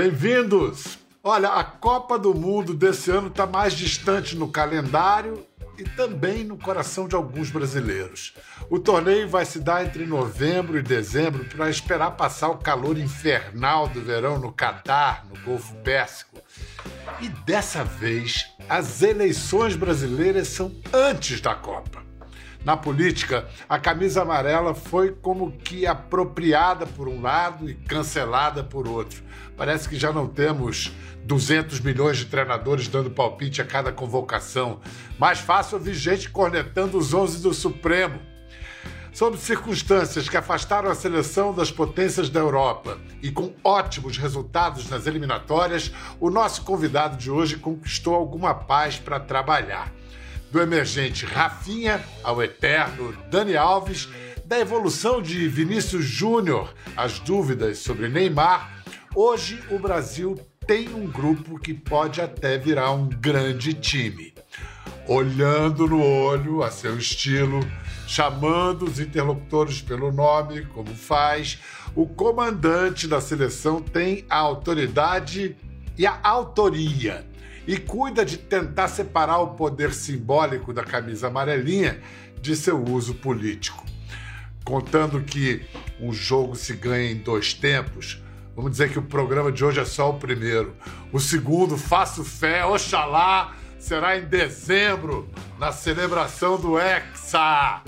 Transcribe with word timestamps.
Bem-vindos! 0.00 0.98
Olha, 1.22 1.50
a 1.50 1.62
Copa 1.62 2.18
do 2.18 2.34
Mundo 2.34 2.72
desse 2.72 3.10
ano 3.10 3.28
está 3.28 3.44
mais 3.46 3.74
distante 3.74 4.34
no 4.34 4.48
calendário 4.48 5.46
e 5.76 5.84
também 5.84 6.42
no 6.42 6.56
coração 6.56 7.06
de 7.06 7.14
alguns 7.14 7.50
brasileiros. 7.50 8.32
O 8.70 8.78
torneio 8.78 9.28
vai 9.28 9.44
se 9.44 9.60
dar 9.60 9.84
entre 9.84 10.06
novembro 10.06 10.78
e 10.78 10.82
dezembro 10.82 11.44
para 11.44 11.68
esperar 11.68 12.12
passar 12.12 12.48
o 12.48 12.56
calor 12.56 12.96
infernal 12.96 13.88
do 13.88 14.00
verão 14.00 14.38
no 14.38 14.50
Catar, 14.50 15.26
no 15.26 15.38
Golfo 15.44 15.74
Pérsico. 15.84 16.38
E 17.20 17.28
dessa 17.28 17.84
vez, 17.84 18.46
as 18.70 19.02
eleições 19.02 19.76
brasileiras 19.76 20.48
são 20.48 20.74
antes 20.94 21.42
da 21.42 21.54
Copa. 21.54 22.09
Na 22.64 22.76
política, 22.76 23.48
a 23.66 23.78
camisa 23.78 24.20
amarela 24.20 24.74
foi 24.74 25.12
como 25.12 25.52
que 25.52 25.86
apropriada 25.86 26.86
por 26.86 27.08
um 27.08 27.22
lado 27.22 27.70
e 27.70 27.74
cancelada 27.74 28.62
por 28.62 28.86
outro. 28.86 29.22
Parece 29.56 29.88
que 29.88 29.96
já 29.96 30.12
não 30.12 30.26
temos 30.26 30.92
200 31.24 31.80
milhões 31.80 32.18
de 32.18 32.26
treinadores 32.26 32.86
dando 32.86 33.10
palpite 33.10 33.62
a 33.62 33.64
cada 33.64 33.90
convocação. 33.90 34.80
Mais 35.18 35.38
fácil 35.38 35.78
ouvir 35.78 35.94
gente 35.94 36.28
cornetando 36.28 36.98
os 36.98 37.14
11 37.14 37.42
do 37.42 37.54
Supremo. 37.54 38.20
Sob 39.10 39.38
circunstâncias 39.38 40.28
que 40.28 40.36
afastaram 40.36 40.90
a 40.90 40.94
seleção 40.94 41.52
das 41.52 41.72
potências 41.72 42.28
da 42.28 42.40
Europa 42.40 42.98
e 43.22 43.30
com 43.30 43.54
ótimos 43.64 44.18
resultados 44.18 44.88
nas 44.88 45.06
eliminatórias, 45.06 45.90
o 46.20 46.30
nosso 46.30 46.62
convidado 46.62 47.16
de 47.16 47.30
hoje 47.30 47.56
conquistou 47.56 48.14
alguma 48.14 48.54
paz 48.54 48.98
para 48.98 49.18
trabalhar 49.18 49.92
do 50.50 50.60
emergente 50.60 51.24
Rafinha 51.24 52.04
ao 52.22 52.42
eterno 52.42 53.16
Dani 53.30 53.56
Alves, 53.56 54.08
da 54.44 54.58
evolução 54.58 55.22
de 55.22 55.46
Vinícius 55.46 56.04
Júnior 56.04 56.74
às 56.96 57.20
dúvidas 57.20 57.78
sobre 57.78 58.08
Neymar, 58.08 58.82
hoje 59.14 59.62
o 59.70 59.78
Brasil 59.78 60.38
tem 60.66 60.88
um 60.88 61.06
grupo 61.06 61.58
que 61.58 61.72
pode 61.72 62.20
até 62.20 62.58
virar 62.58 62.90
um 62.90 63.08
grande 63.08 63.74
time. 63.74 64.34
Olhando 65.06 65.86
no 65.86 66.02
olho, 66.02 66.62
a 66.62 66.70
seu 66.70 66.96
estilo, 66.96 67.60
chamando 68.06 68.84
os 68.84 68.98
interlocutores 68.98 69.80
pelo 69.80 70.12
nome, 70.12 70.64
como 70.66 70.94
faz, 70.94 71.58
o 71.94 72.06
comandante 72.06 73.06
da 73.06 73.20
seleção 73.20 73.80
tem 73.80 74.24
a 74.28 74.36
autoridade 74.36 75.56
e 75.96 76.06
a 76.06 76.18
autoria 76.22 77.29
e 77.70 77.76
cuida 77.76 78.24
de 78.24 78.36
tentar 78.36 78.88
separar 78.88 79.38
o 79.38 79.54
poder 79.54 79.94
simbólico 79.94 80.72
da 80.72 80.82
camisa 80.82 81.28
amarelinha 81.28 82.00
de 82.42 82.56
seu 82.56 82.82
uso 82.82 83.14
político. 83.14 83.86
Contando 84.64 85.20
que 85.20 85.62
um 86.00 86.12
jogo 86.12 86.56
se 86.56 86.72
ganha 86.72 87.12
em 87.12 87.18
dois 87.18 87.54
tempos, 87.54 88.20
vamos 88.56 88.72
dizer 88.72 88.90
que 88.90 88.98
o 88.98 89.02
programa 89.02 89.52
de 89.52 89.64
hoje 89.64 89.78
é 89.78 89.84
só 89.84 90.10
o 90.10 90.14
primeiro. 90.14 90.74
O 91.12 91.20
segundo, 91.20 91.78
faço 91.78 92.24
fé, 92.24 92.64
oxalá, 92.64 93.54
será 93.78 94.18
em 94.18 94.24
dezembro, 94.24 95.30
na 95.56 95.70
celebração 95.70 96.60
do 96.60 96.76
Hexa. 96.76 97.82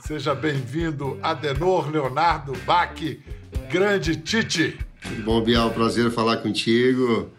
Seja 0.00 0.34
bem-vindo, 0.34 1.16
Adenor 1.22 1.88
Leonardo 1.88 2.54
Bach, 2.66 3.00
grande 3.70 4.16
Tite. 4.16 4.80
Tudo 5.00 5.22
bom, 5.22 5.40
Bial? 5.40 5.70
Prazer 5.70 6.10
falar 6.10 6.38
contigo. 6.38 7.37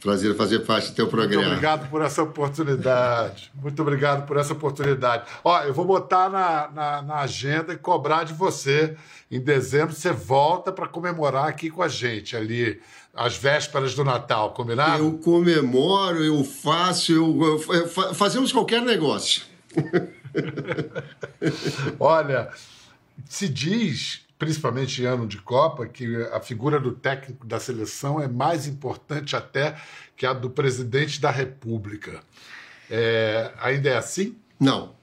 Prazer 0.00 0.34
fazer 0.34 0.60
parte 0.60 0.88
do 0.88 0.94
teu 0.94 1.08
programa. 1.08 1.42
Muito 1.42 1.52
obrigado 1.52 1.90
por 1.90 2.00
essa 2.00 2.22
oportunidade. 2.22 3.52
Muito 3.54 3.82
obrigado 3.82 4.26
por 4.26 4.38
essa 4.38 4.54
oportunidade. 4.54 5.24
Ó, 5.44 5.62
eu 5.62 5.74
vou 5.74 5.84
botar 5.84 6.30
na, 6.30 6.70
na, 6.70 7.02
na 7.02 7.16
agenda 7.16 7.74
e 7.74 7.76
cobrar 7.76 8.24
de 8.24 8.32
você. 8.32 8.96
Em 9.30 9.38
dezembro 9.38 9.94
você 9.94 10.10
volta 10.10 10.72
para 10.72 10.88
comemorar 10.88 11.48
aqui 11.48 11.68
com 11.68 11.82
a 11.82 11.88
gente, 11.88 12.34
ali, 12.34 12.80
às 13.14 13.36
vésperas 13.36 13.94
do 13.94 14.02
Natal, 14.02 14.54
combinado? 14.54 15.04
Eu 15.04 15.18
comemoro, 15.18 16.24
eu 16.24 16.42
faço, 16.44 17.12
eu, 17.12 17.60
eu 17.74 18.14
fazemos 18.14 18.52
qualquer 18.52 18.80
negócio. 18.80 19.42
Olha, 22.00 22.48
se 23.28 23.48
diz 23.48 24.22
principalmente 24.40 25.02
em 25.02 25.04
ano 25.04 25.26
de 25.26 25.36
Copa, 25.36 25.86
que 25.86 26.16
a 26.32 26.40
figura 26.40 26.80
do 26.80 26.92
técnico 26.92 27.46
da 27.46 27.60
seleção 27.60 28.18
é 28.18 28.26
mais 28.26 28.66
importante 28.66 29.36
até 29.36 29.76
que 30.16 30.24
a 30.24 30.32
do 30.32 30.48
presidente 30.48 31.20
da 31.20 31.30
República. 31.30 32.20
É, 32.90 33.52
ainda 33.60 33.90
é 33.90 33.98
assim? 33.98 34.34
Não, 34.58 34.94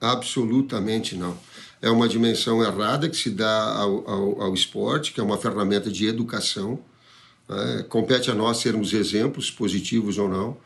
absolutamente 0.00 1.14
não. 1.14 1.36
É 1.82 1.90
uma 1.90 2.08
dimensão 2.08 2.64
errada 2.64 3.10
que 3.10 3.16
se 3.16 3.28
dá 3.28 3.74
ao, 3.74 4.10
ao, 4.10 4.42
ao 4.44 4.54
esporte, 4.54 5.12
que 5.12 5.20
é 5.20 5.22
uma 5.22 5.36
ferramenta 5.36 5.90
de 5.90 6.06
educação. 6.06 6.78
É, 7.48 7.82
compete 7.82 8.30
a 8.30 8.34
nós 8.34 8.56
sermos 8.56 8.94
exemplos, 8.94 9.50
positivos 9.50 10.16
ou 10.16 10.30
não. 10.30 10.56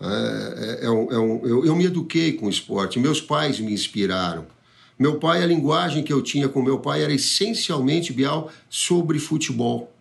É, 0.00 0.80
é, 0.80 0.86
é 0.86 0.90
um, 0.90 1.12
é 1.12 1.18
um, 1.18 1.46
eu, 1.46 1.66
eu 1.66 1.76
me 1.76 1.84
eduquei 1.84 2.32
com 2.32 2.46
o 2.46 2.50
esporte, 2.50 2.98
meus 2.98 3.20
pais 3.20 3.60
me 3.60 3.74
inspiraram. 3.74 4.55
Meu 4.98 5.16
pai, 5.16 5.42
a 5.42 5.46
linguagem 5.46 6.02
que 6.02 6.12
eu 6.12 6.22
tinha 6.22 6.48
com 6.48 6.62
meu 6.62 6.78
pai 6.78 7.02
era 7.02 7.12
essencialmente, 7.12 8.12
Bial, 8.12 8.50
sobre 8.70 9.18
futebol. 9.18 9.92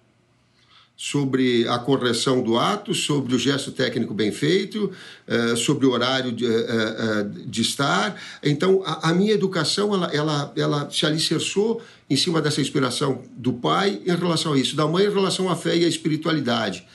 Sobre 0.96 1.68
a 1.68 1.78
correção 1.78 2.42
do 2.42 2.58
ato, 2.58 2.94
sobre 2.94 3.36
o 3.36 3.40
gesto 3.40 3.74
técnico 3.74 4.14
bem 4.14 4.32
feito, 4.32 4.90
eh, 5.28 5.58
sobre 5.58 5.86
o 5.86 5.92
horário 5.92 6.32
de, 6.32 6.46
eh, 6.46 6.66
eh, 6.70 7.26
estar. 7.52 8.16
Então, 8.42 8.82
a, 8.86 9.14
minha 9.14 9.34
educação 9.34 9.94
ela, 9.94 10.10
ela, 10.14 10.54
ela 10.56 10.90
se 10.90 11.06
alicerçou 11.06 11.82
em 12.10 12.16
cima 12.16 12.42
dessa 12.42 12.62
inspiração 12.62 13.24
do 13.36 13.52
pai 13.52 14.02
em 14.06 14.16
relação 14.16 14.54
a 14.54 14.58
isso, 14.58 14.74
da 14.74 14.88
mãe 14.88 15.06
em 15.06 15.14
relação 15.14 15.50
à 15.50 15.56
fé 15.58 15.76
e 15.76 15.84
à 15.84 15.88
espiritualidade. 15.90 16.88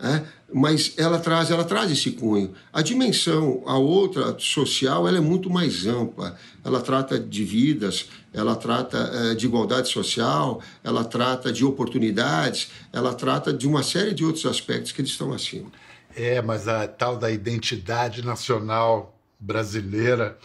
É? 0.00 0.22
Mas 0.52 0.94
ela 0.96 1.18
traz, 1.18 1.50
ela 1.50 1.64
traz 1.64 1.90
esse 1.90 2.12
cunho. 2.12 2.52
A 2.72 2.82
dimensão, 2.82 3.62
a 3.66 3.76
outra 3.76 4.36
social, 4.38 5.06
ela 5.08 5.18
é 5.18 5.20
muito 5.20 5.48
mais 5.50 5.86
ampla. 5.86 6.36
Ela 6.64 6.80
trata 6.80 7.18
de 7.18 7.44
vidas, 7.44 8.08
ela 8.32 8.54
trata 8.56 8.98
é, 8.98 9.34
de 9.34 9.46
igualdade 9.46 9.88
social, 9.88 10.62
ela 10.82 11.04
trata 11.04 11.52
de 11.52 11.64
oportunidades, 11.64 12.70
ela 12.92 13.14
trata 13.14 13.52
de 13.52 13.66
uma 13.66 13.82
série 13.82 14.14
de 14.14 14.24
outros 14.24 14.46
aspectos 14.46 14.92
que 14.92 15.00
eles 15.00 15.10
estão 15.10 15.32
acima. 15.32 15.70
É, 16.14 16.42
mas 16.42 16.68
a 16.68 16.86
tal 16.86 17.16
da 17.16 17.30
identidade 17.30 18.24
nacional 18.24 19.18
brasileira 19.40 20.38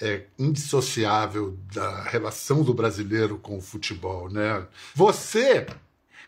é 0.00 0.22
indissociável 0.38 1.58
da 1.72 2.02
relação 2.04 2.62
do 2.62 2.72
brasileiro 2.72 3.36
com 3.36 3.58
o 3.58 3.60
futebol, 3.60 4.30
né? 4.30 4.66
Você, 4.94 5.66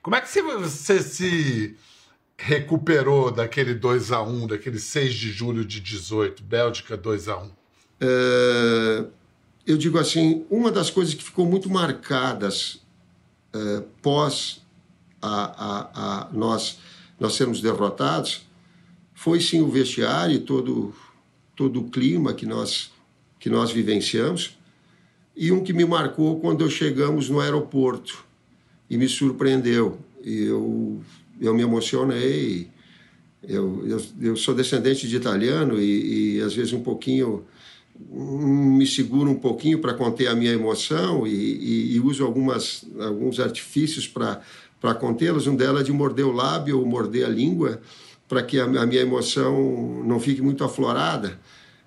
como 0.02 0.14
é 0.14 0.20
que 0.20 0.28
você 0.28 1.02
se 1.02 1.76
recuperou 2.44 3.30
daquele 3.30 3.72
2 3.72 4.10
a 4.10 4.20
1 4.20 4.48
daquele 4.48 4.80
6 4.80 5.14
de 5.14 5.30
julho 5.30 5.64
de 5.64 5.80
18, 5.80 6.42
Bélgica 6.42 6.96
2 6.96 7.28
a 7.28 7.38
1 7.38 7.50
é, 8.00 9.04
Eu 9.64 9.78
digo 9.78 9.96
assim, 9.96 10.44
uma 10.50 10.72
das 10.72 10.90
coisas 10.90 11.14
que 11.14 11.22
ficou 11.22 11.46
muito 11.46 11.70
marcadas 11.70 12.82
é, 13.54 13.84
pós 14.02 14.60
a, 15.20 15.44
a, 15.44 16.24
a 16.24 16.32
nós, 16.32 16.80
nós 17.20 17.34
sermos 17.34 17.60
derrotados 17.60 18.44
foi 19.14 19.40
sim 19.40 19.60
o 19.60 19.68
vestiário 19.68 20.34
e 20.34 20.40
todo, 20.40 20.92
todo 21.54 21.78
o 21.78 21.90
clima 21.90 22.34
que 22.34 22.44
nós, 22.44 22.90
que 23.38 23.48
nós 23.48 23.70
vivenciamos. 23.70 24.58
E 25.36 25.52
um 25.52 25.62
que 25.62 25.72
me 25.72 25.84
marcou 25.84 26.40
quando 26.40 26.68
chegamos 26.68 27.30
no 27.30 27.38
aeroporto 27.38 28.24
e 28.90 28.98
me 28.98 29.08
surpreendeu. 29.08 30.00
Eu 30.24 31.00
eu 31.42 31.54
me 31.54 31.62
emocionei. 31.62 32.68
Eu, 33.42 33.84
eu, 33.86 34.02
eu 34.20 34.36
sou 34.36 34.54
descendente 34.54 35.08
de 35.08 35.16
italiano 35.16 35.80
e, 35.80 36.36
e, 36.36 36.40
às 36.40 36.54
vezes 36.54 36.72
um 36.72 36.80
pouquinho 36.80 37.44
me 38.08 38.86
seguro 38.86 39.30
um 39.30 39.38
pouquinho 39.38 39.80
para 39.80 39.94
conter 39.94 40.28
a 40.28 40.34
minha 40.34 40.52
emoção 40.52 41.26
e, 41.26 41.30
e, 41.30 41.96
e 41.96 42.00
uso 42.00 42.24
algumas, 42.24 42.84
alguns 43.00 43.38
artifícios 43.38 44.08
para 44.08 44.94
contê-los. 44.94 45.46
Um 45.46 45.56
delas 45.56 45.82
é 45.82 45.84
de 45.84 45.92
morder 45.92 46.24
o 46.24 46.32
lábio 46.32 46.78
ou 46.78 46.86
morder 46.86 47.26
a 47.26 47.28
língua 47.28 47.80
para 48.28 48.42
que 48.42 48.58
a, 48.58 48.64
a, 48.64 48.86
minha 48.86 49.02
emoção 49.02 50.02
não 50.04 50.18
fique 50.18 50.40
muito 50.40 50.64
aflorada. 50.64 51.38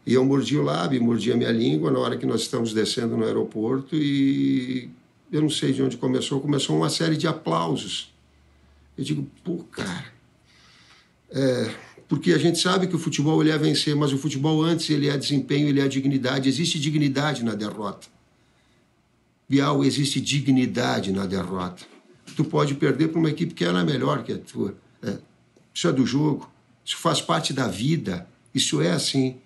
E 0.05 0.13
eu 0.13 0.23
mordi 0.23 0.57
o 0.57 0.61
lábio, 0.61 1.01
mordi 1.01 1.31
a 1.31 1.37
minha 1.37 1.51
língua 1.51 1.89
na 1.89 1.99
hora 1.99 2.17
que 2.17 2.25
nós 2.25 2.41
estamos 2.41 2.73
descendo 2.73 3.17
no 3.17 3.25
aeroporto 3.25 3.95
e 3.95 4.89
eu 5.31 5.41
não 5.41 5.49
sei 5.49 5.71
de 5.71 5.81
onde 5.81 5.97
começou, 5.97 6.39
começou 6.39 6.77
uma 6.77 6.89
série 6.89 7.17
de 7.17 7.27
aplausos 7.27 8.14
eu 8.97 9.03
digo, 9.03 9.27
pô, 9.43 9.57
cara. 9.71 10.13
É, 11.31 11.75
porque 12.07 12.31
a 12.33 12.37
gente 12.37 12.59
sabe 12.59 12.87
que 12.87 12.95
o 12.95 12.99
futebol 12.99 13.41
ele 13.41 13.51
é 13.51 13.57
vencer, 13.57 13.95
mas 13.95 14.13
o 14.13 14.17
futebol 14.17 14.63
antes 14.63 14.89
ele 14.89 15.09
é 15.09 15.17
desempenho, 15.17 15.67
ele 15.67 15.81
é 15.81 15.87
dignidade. 15.87 16.47
Existe 16.47 16.79
dignidade 16.79 17.43
na 17.43 17.55
derrota. 17.55 18.07
Bial, 19.49 19.83
existe 19.83 20.21
dignidade 20.21 21.11
na 21.11 21.25
derrota. 21.25 21.83
Tu 22.35 22.43
pode 22.43 22.75
perder 22.75 23.09
para 23.09 23.19
uma 23.19 23.29
equipe 23.29 23.53
que 23.53 23.63
ela 23.63 23.81
é 23.81 23.83
melhor 23.83 24.23
que 24.23 24.33
a 24.33 24.37
tua. 24.37 24.75
É, 25.03 25.17
isso 25.73 25.87
é 25.87 25.91
do 25.91 26.05
jogo. 26.05 26.49
Isso 26.83 26.97
faz 26.97 27.21
parte 27.21 27.53
da 27.53 27.67
vida. 27.67 28.27
Isso 28.53 28.81
é 28.81 28.91
assim. 28.91 29.37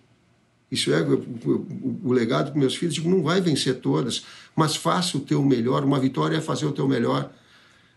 Isso 0.72 0.94
é 0.94 1.02
o 1.02 2.12
legado 2.12 2.52
para 2.52 2.60
meus 2.60 2.76
filhos. 2.76 2.94
Digo, 2.94 3.10
não 3.10 3.24
vai 3.24 3.42
vencer 3.42 3.80
todas, 3.80 4.24
mas 4.56 4.76
faça 4.76 5.18
o 5.18 5.22
teu 5.22 5.44
melhor. 5.44 5.84
Uma 5.84 6.00
vitória 6.00 6.38
é 6.38 6.42
fazer 6.42 6.66
o 6.66 6.72
teu 6.72 6.88
melhor. 6.88 7.32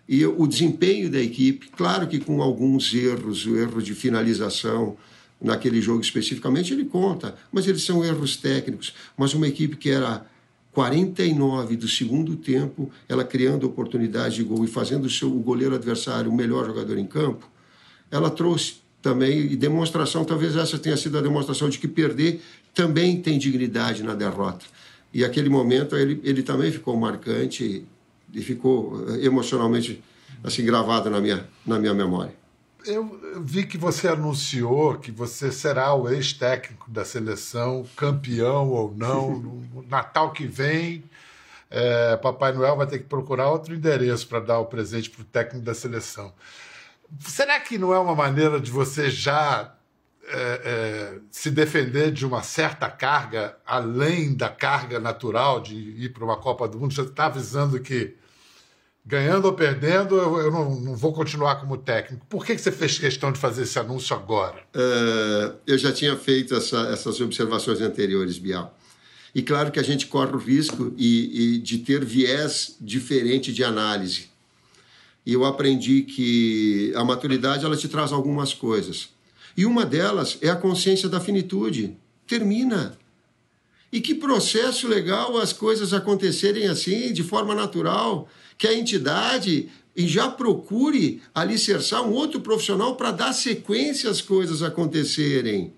E 0.09 0.25
o 0.27 0.47
desempenho 0.47 1.11
da 1.11 1.21
equipe, 1.21 1.69
claro 1.69 2.07
que 2.07 2.19
com 2.19 2.43
alguns 2.43 2.93
erros, 2.93 3.47
o 3.47 3.57
erro 3.57 3.81
de 3.81 3.95
finalização 3.95 4.97
naquele 5.41 5.81
jogo 5.81 6.01
especificamente, 6.01 6.73
ele 6.73 6.85
conta, 6.85 7.35
mas 7.51 7.67
eles 7.67 7.83
são 7.83 8.05
erros 8.05 8.37
técnicos. 8.37 8.95
Mas 9.17 9.35
uma 9.35 9.49
equipe 9.49 9.77
que 9.77 9.91
era 9.91 10.25
49 10.73 11.77
do 11.77 11.89
segundo 11.89 12.37
tempo, 12.37 12.91
ela 13.09 13.25
criando 13.25 13.65
oportunidade 13.65 14.37
de 14.37 14.45
gol 14.45 14.65
e 14.65 14.69
fazendo 14.69 15.05
o, 15.05 15.11
seu, 15.11 15.29
o 15.29 15.41
goleiro 15.41 15.75
adversário 15.75 16.31
o 16.31 16.35
melhor 16.35 16.67
jogador 16.67 16.99
em 16.99 17.07
campo, 17.07 17.49
ela 18.11 18.31
trouxe 18.31 18.77
também, 19.01 19.41
e 19.41 19.57
demonstração, 19.57 20.25
talvez 20.25 20.57
essa 20.57 20.79
tenha 20.79 20.97
sido 20.97 21.19
a 21.19 21.21
demonstração 21.21 21.69
de 21.69 21.79
que 21.79 21.89
perder 21.89 22.41
também 22.73 23.21
tem 23.21 23.39
dignidade 23.39 24.03
na 24.03 24.15
derrota. 24.15 24.65
E 25.13 25.25
aquele 25.25 25.49
momento 25.49 25.97
ele, 25.97 26.21
ele 26.23 26.43
também 26.43 26.71
ficou 26.71 26.97
marcante 26.97 27.85
e 28.33 28.43
ficou 28.43 29.05
eh, 29.09 29.25
emocionalmente 29.25 30.03
assim 30.43 30.65
gravado 30.65 31.11
na 31.11 31.21
minha, 31.21 31.49
na 31.67 31.79
minha 31.79 31.95
memória. 31.95 32.35
Eu 32.85 33.21
vi 33.41 33.65
que 33.65 33.79
você 33.79 34.09
anunciou 34.09 34.99
que 34.99 35.13
você 35.13 35.53
será 35.53 35.95
o 35.95 36.09
ex-técnico 36.09 36.91
da 36.91 37.05
seleção, 37.05 37.87
campeão 37.97 38.71
ou 38.71 38.93
não, 38.97 39.39
no 39.39 39.85
Natal 39.89 40.33
que 40.33 40.47
vem. 40.47 41.05
É, 41.71 42.17
Papai 42.17 42.53
Noel 42.53 42.77
vai 42.77 42.87
ter 42.87 42.99
que 42.99 43.05
procurar 43.05 43.49
outro 43.51 43.75
endereço 43.75 44.27
para 44.27 44.41
dar 44.41 44.59
o 44.59 44.67
presente 44.67 45.09
para 45.09 45.23
o 45.23 45.25
técnico 45.25 45.65
da 45.65 45.75
seleção. 45.75 46.33
Será 47.21 47.59
que 47.61 47.79
não 47.79 47.95
é 47.95 47.99
uma 47.99 48.15
maneira 48.15 48.61
de 48.61 48.71
você 48.71 49.09
já 49.11 49.75
é, 50.27 50.61
é, 50.65 51.19
se 51.31 51.51
defender 51.51 52.11
de 52.11 52.27
uma 52.27 52.43
certa 52.43 52.91
carga, 52.91 53.57
além 53.65 54.35
da 54.35 54.49
carga 54.49 54.99
natural 54.99 55.61
de 55.61 55.75
ir 55.75 56.13
para 56.13 56.25
uma 56.25 56.37
Copa 56.37 56.69
do 56.69 56.79
Mundo? 56.79 56.93
Você 56.93 57.03
está 57.03 57.27
avisando 57.27 57.81
que 57.81 58.17
ganhando 59.05 59.47
ou 59.47 59.53
perdendo, 59.53 60.17
eu, 60.17 60.37
eu 60.39 60.51
não, 60.51 60.81
não, 60.81 60.97
vou 60.97 61.13
continuar 61.13 61.57
como 61.57 61.77
técnico. 61.77 62.25
Por 62.27 62.45
que, 62.47 62.55
que 62.55 62.61
você 62.61 62.71
fez 62.71 62.99
questão 62.99 63.33
de 63.33 63.39
fazer 63.39 63.63
esse 63.63 63.79
anúncio 63.79 64.15
agora? 64.15 64.63
Uh, 64.75 65.57
eu 65.67 65.77
já 65.77 65.93
tinha 65.93 66.17
feito 66.17 66.55
essa, 66.55 66.89
essas 66.89 67.21
observações 67.21 67.81
anteriores, 67.81 68.39
Bial. 68.39 68.77
E 69.35 69.43
claro 69.43 69.73
que 69.73 69.81
a 69.81 69.83
gente 69.83 70.07
corre 70.07 70.33
o 70.33 70.39
risco 70.39 70.93
e, 70.97 71.55
e 71.55 71.59
de 71.59 71.79
ter 71.79 72.05
viés 72.05 72.77
diferente 72.81 73.53
de 73.53 73.65
análise. 73.65 74.31
E 75.25 75.33
eu 75.33 75.45
aprendi 75.45 76.03
que 76.03 76.93
a 76.95 77.05
maturidade 77.05 77.65
ela 77.65 77.77
te 77.77 77.89
traz 77.89 78.13
algumas 78.13 78.53
coisas. 78.53 79.09
E 79.57 79.65
uma 79.65 79.87
delas 79.87 80.39
é 80.41 80.49
a 80.49 80.57
consciência 80.57 81.09
da 81.09 81.21
finitude. 81.21 81.97
Termina. 82.27 82.99
E 83.93 84.01
que 84.01 84.15
processo 84.15 84.89
legal 84.89 85.39
as 85.39 85.53
coisas 85.53 85.93
acontecerem 85.93 86.67
assim, 86.67 87.13
de 87.13 87.23
forma 87.23 87.55
natural 87.55 88.29
que 88.63 88.69
a 88.69 88.79
entidade 88.79 89.69
e 89.97 90.07
já 90.07 90.31
procure 90.31 91.21
alicerçar 91.35 92.01
um 92.09 92.13
outro 92.13 92.41
profissional 92.41 92.95
para 92.95 93.11
dar 93.11 93.33
sequência 93.33 94.09
às 94.09 94.21
coisas 94.21 94.63
acontecerem. 94.63 95.73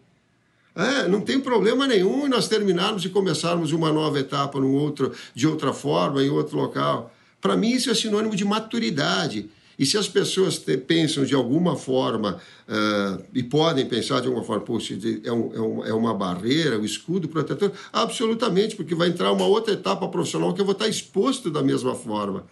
É, 0.77 1.09
não 1.09 1.23
tem 1.23 1.41
problema 1.41 1.87
nenhum 1.87 2.29
nós 2.29 2.47
terminarmos 2.47 3.03
e 3.03 3.09
começarmos 3.09 3.73
uma 3.73 3.91
nova 3.91 4.21
etapa 4.21 4.61
num 4.61 4.75
outro, 4.75 5.13
de 5.35 5.47
outra 5.47 5.73
forma, 5.73 6.23
em 6.23 6.29
outro 6.29 6.59
local. 6.59 7.11
Para 7.41 7.57
mim, 7.57 7.71
isso 7.71 7.89
é 7.89 7.95
sinônimo 7.95 8.37
de 8.37 8.45
maturidade. 8.45 9.49
E 9.79 9.87
se 9.87 9.97
as 9.97 10.07
pessoas 10.07 10.59
te, 10.59 10.77
pensam 10.77 11.25
de 11.25 11.35
alguma 11.35 11.77
forma, 11.77 12.39
uh, 12.69 13.25
e 13.33 13.43
podem 13.43 13.87
pensar 13.87 14.21
de 14.21 14.27
alguma 14.27 14.45
forma, 14.45 14.63
poxa, 14.63 14.95
é, 15.25 15.33
um, 15.33 15.55
é, 15.55 15.61
um, 15.61 15.85
é, 15.87 15.95
uma 15.95 16.13
barreira, 16.13 16.79
um 16.79 16.85
escudo 16.85 17.29
protetor, 17.29 17.73
absolutamente, 17.91 18.77
porque 18.77 18.95
vai 18.95 19.09
entrar 19.09 19.33
uma 19.33 19.47
outra 19.47 19.73
etapa 19.73 20.07
profissional 20.07 20.53
que 20.53 20.61
eu 20.61 20.67
vou 20.67 20.73
estar 20.73 20.87
exposto 20.87 21.51
da 21.51 21.63
mesma 21.63 21.95
forma. 21.95 22.45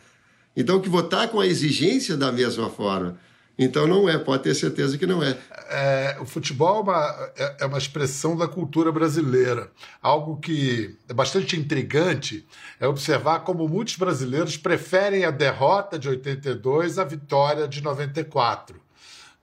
Então, 0.56 0.80
que 0.80 0.88
votar 0.88 1.28
com 1.28 1.40
a 1.40 1.46
exigência 1.46 2.16
da 2.16 2.30
mesma 2.30 2.68
forma. 2.68 3.18
Então, 3.58 3.86
não 3.86 4.08
é, 4.08 4.18
pode 4.18 4.42
ter 4.44 4.54
certeza 4.54 4.96
que 4.96 5.06
não 5.06 5.22
é. 5.22 5.38
é 5.70 6.16
o 6.20 6.24
futebol 6.24 6.78
é 6.78 6.80
uma, 6.80 7.30
é, 7.36 7.56
é 7.60 7.66
uma 7.66 7.78
expressão 7.78 8.36
da 8.36 8.48
cultura 8.48 8.90
brasileira. 8.90 9.70
Algo 10.00 10.38
que 10.38 10.96
é 11.08 11.12
bastante 11.12 11.56
intrigante 11.56 12.46
é 12.80 12.86
observar 12.88 13.40
como 13.40 13.68
muitos 13.68 13.96
brasileiros 13.96 14.56
preferem 14.56 15.24
a 15.24 15.30
derrota 15.30 15.98
de 15.98 16.08
82 16.08 16.98
à 16.98 17.04
vitória 17.04 17.68
de 17.68 17.82
94. 17.82 18.80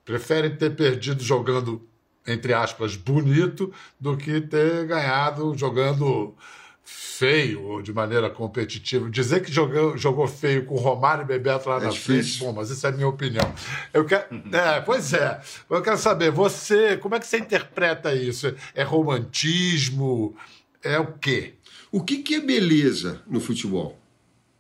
Preferem 0.04 0.56
ter 0.56 0.76
perdido 0.76 1.24
jogando, 1.24 1.88
entre 2.26 2.54
aspas, 2.54 2.96
bonito, 2.96 3.72
do 4.00 4.18
que 4.18 4.42
ter 4.42 4.86
ganhado 4.86 5.56
jogando 5.56 6.36
feio 6.92 7.64
ou 7.64 7.82
de 7.82 7.92
maneira 7.92 8.30
competitiva. 8.30 9.10
Dizer 9.10 9.44
que 9.44 9.52
jogou, 9.52 9.98
jogou 9.98 10.26
feio 10.26 10.66
com 10.66 10.76
Romário 10.76 11.24
e 11.24 11.26
Bebeto 11.26 11.68
lá 11.70 11.78
é 11.78 11.84
na 11.84 11.90
difícil. 11.90 12.24
frente, 12.24 12.40
bom, 12.40 12.54
mas 12.54 12.70
isso 12.70 12.86
é 12.88 12.90
a 12.90 12.94
minha 12.94 13.08
opinião. 13.08 13.54
Eu 13.94 14.06
quero, 14.06 14.26
é, 14.54 14.80
pois 14.82 15.14
é. 15.14 15.40
Eu 15.70 15.82
quero 15.82 15.98
saber, 15.98 16.32
você, 16.32 16.98
como 16.98 17.16
é 17.16 17.20
que 17.20 17.28
você 17.28 17.38
interpreta 17.38 18.16
isso? 18.16 18.56
É 18.74 18.84
romantismo? 18.84 20.36
É 20.82 20.98
o 20.98 21.14
quê? 21.14 21.54
O 21.92 22.02
que, 22.02 22.20
que 22.20 22.36
é 22.36 22.40
beleza 22.40 23.22
no 23.28 23.42
futebol? 23.42 24.00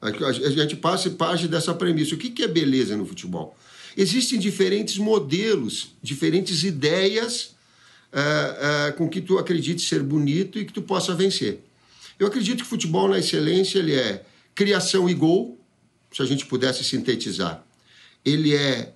A 0.01 0.31
gente 0.31 0.75
passa 0.75 1.07
e 1.07 1.11
parte 1.11 1.47
dessa 1.47 1.73
premissa. 1.73 2.15
O 2.15 2.17
que, 2.17 2.29
que 2.29 2.43
é 2.43 2.47
beleza 2.47 2.95
no 2.95 3.05
futebol? 3.05 3.55
Existem 3.97 4.37
diferentes 4.37 4.97
modelos, 4.97 5.95
diferentes 6.01 6.63
ideias 6.63 7.55
uh, 8.13 8.89
uh, 8.89 8.97
com 8.97 9.09
que 9.09 9.21
tu 9.21 9.37
acredite 9.37 9.81
ser 9.81 10.03
bonito 10.03 10.59
e 10.59 10.65
que 10.65 10.73
tu 10.73 10.81
possa 10.81 11.15
vencer. 11.15 11.63
Eu 12.19 12.27
acredito 12.27 12.63
que 12.63 12.69
futebol 12.69 13.07
na 13.07 13.17
excelência 13.17 13.79
ele 13.79 13.95
é 13.95 14.25
criação 14.53 15.09
e 15.09 15.13
gol, 15.13 15.57
se 16.11 16.21
a 16.21 16.25
gente 16.25 16.45
pudesse 16.45 16.83
sintetizar. 16.83 17.63
Ele 18.25 18.53
é 18.53 18.93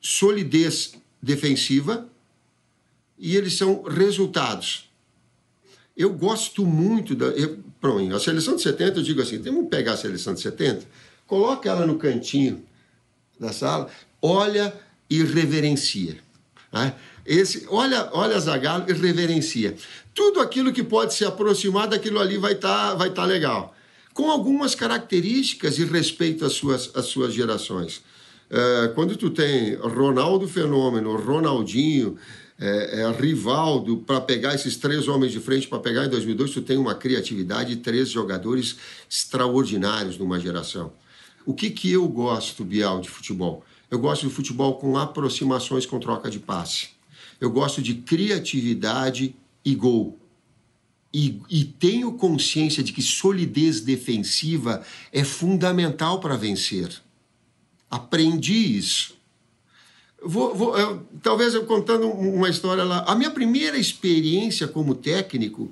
solidez 0.00 0.94
defensiva 1.22 2.08
e 3.18 3.36
eles 3.36 3.54
são 3.54 3.82
resultados. 3.82 4.88
Eu 5.96 6.12
gosto 6.12 6.66
muito 6.66 7.14
da. 7.14 7.26
Eu, 7.26 7.58
pronto, 7.80 8.14
a 8.14 8.18
seleção 8.18 8.56
de 8.56 8.62
70, 8.62 8.98
eu 8.98 9.02
digo 9.02 9.20
assim: 9.20 9.38
vamos 9.38 9.68
pegar 9.68 9.92
a 9.92 9.96
seleção 9.96 10.34
de 10.34 10.40
70, 10.40 10.86
coloca 11.26 11.68
ela 11.68 11.86
no 11.86 11.98
cantinho 11.98 12.64
da 13.38 13.52
sala, 13.52 13.88
olha 14.20 14.74
e 15.08 15.22
reverencia. 15.22 16.18
Né? 16.72 16.94
Esse, 17.26 17.66
olha, 17.68 18.08
olha 18.12 18.38
Zagallo 18.38 18.84
e 18.88 18.92
reverencia. 18.92 19.74
Tudo 20.14 20.40
aquilo 20.40 20.72
que 20.72 20.82
pode 20.82 21.14
se 21.14 21.24
aproximar 21.24 21.88
daquilo 21.88 22.20
ali 22.20 22.36
vai 22.36 22.52
estar 22.52 22.90
tá, 22.90 22.94
vai 22.94 23.10
tá 23.10 23.24
legal. 23.24 23.74
Com 24.12 24.30
algumas 24.30 24.74
características 24.74 25.78
e 25.78 25.84
respeito 25.84 26.44
às 26.44 26.52
suas, 26.52 26.90
às 26.94 27.06
suas 27.06 27.34
gerações. 27.34 28.02
É, 28.50 28.88
quando 28.94 29.16
tu 29.16 29.30
tem 29.30 29.74
Ronaldo 29.74 30.46
Fenômeno, 30.46 31.16
Ronaldinho, 31.16 32.16
é, 32.58 33.00
é, 33.00 33.10
Rivaldo, 33.10 33.96
para 33.98 34.20
pegar 34.20 34.54
esses 34.54 34.76
três 34.76 35.08
homens 35.08 35.32
de 35.32 35.40
frente, 35.40 35.66
para 35.66 35.80
pegar 35.80 36.04
em 36.04 36.08
2002, 36.08 36.52
tu 36.52 36.62
tem 36.62 36.76
uma 36.76 36.94
criatividade 36.94 37.72
e 37.72 37.76
três 37.76 38.10
jogadores 38.10 38.76
extraordinários 39.10 40.16
numa 40.18 40.38
geração. 40.38 40.92
O 41.44 41.52
que, 41.52 41.70
que 41.70 41.90
eu 41.90 42.06
gosto, 42.06 42.64
Bial, 42.64 43.00
de 43.00 43.10
futebol? 43.10 43.64
Eu 43.90 43.98
gosto 43.98 44.26
de 44.26 44.32
futebol 44.32 44.74
com 44.74 44.96
aproximações 44.96 45.84
com 45.84 45.98
troca 45.98 46.30
de 46.30 46.38
passe. 46.38 46.93
Eu 47.44 47.50
gosto 47.50 47.82
de 47.82 47.94
criatividade 47.94 49.36
e 49.62 49.74
gol. 49.74 50.18
E, 51.12 51.40
e 51.50 51.62
tenho 51.64 52.12
consciência 52.12 52.82
de 52.82 52.90
que 52.90 53.02
solidez 53.02 53.82
defensiva 53.82 54.82
é 55.12 55.22
fundamental 55.22 56.20
para 56.20 56.36
vencer. 56.36 56.90
Aprendi 57.90 58.78
isso. 58.78 59.14
Vou, 60.24 60.54
vou, 60.54 60.78
eu, 60.78 61.06
talvez 61.22 61.52
eu 61.52 61.66
contando 61.66 62.08
uma 62.08 62.48
história 62.48 62.82
lá. 62.82 63.04
A 63.06 63.14
minha 63.14 63.30
primeira 63.30 63.76
experiência 63.76 64.66
como 64.66 64.94
técnico 64.94 65.70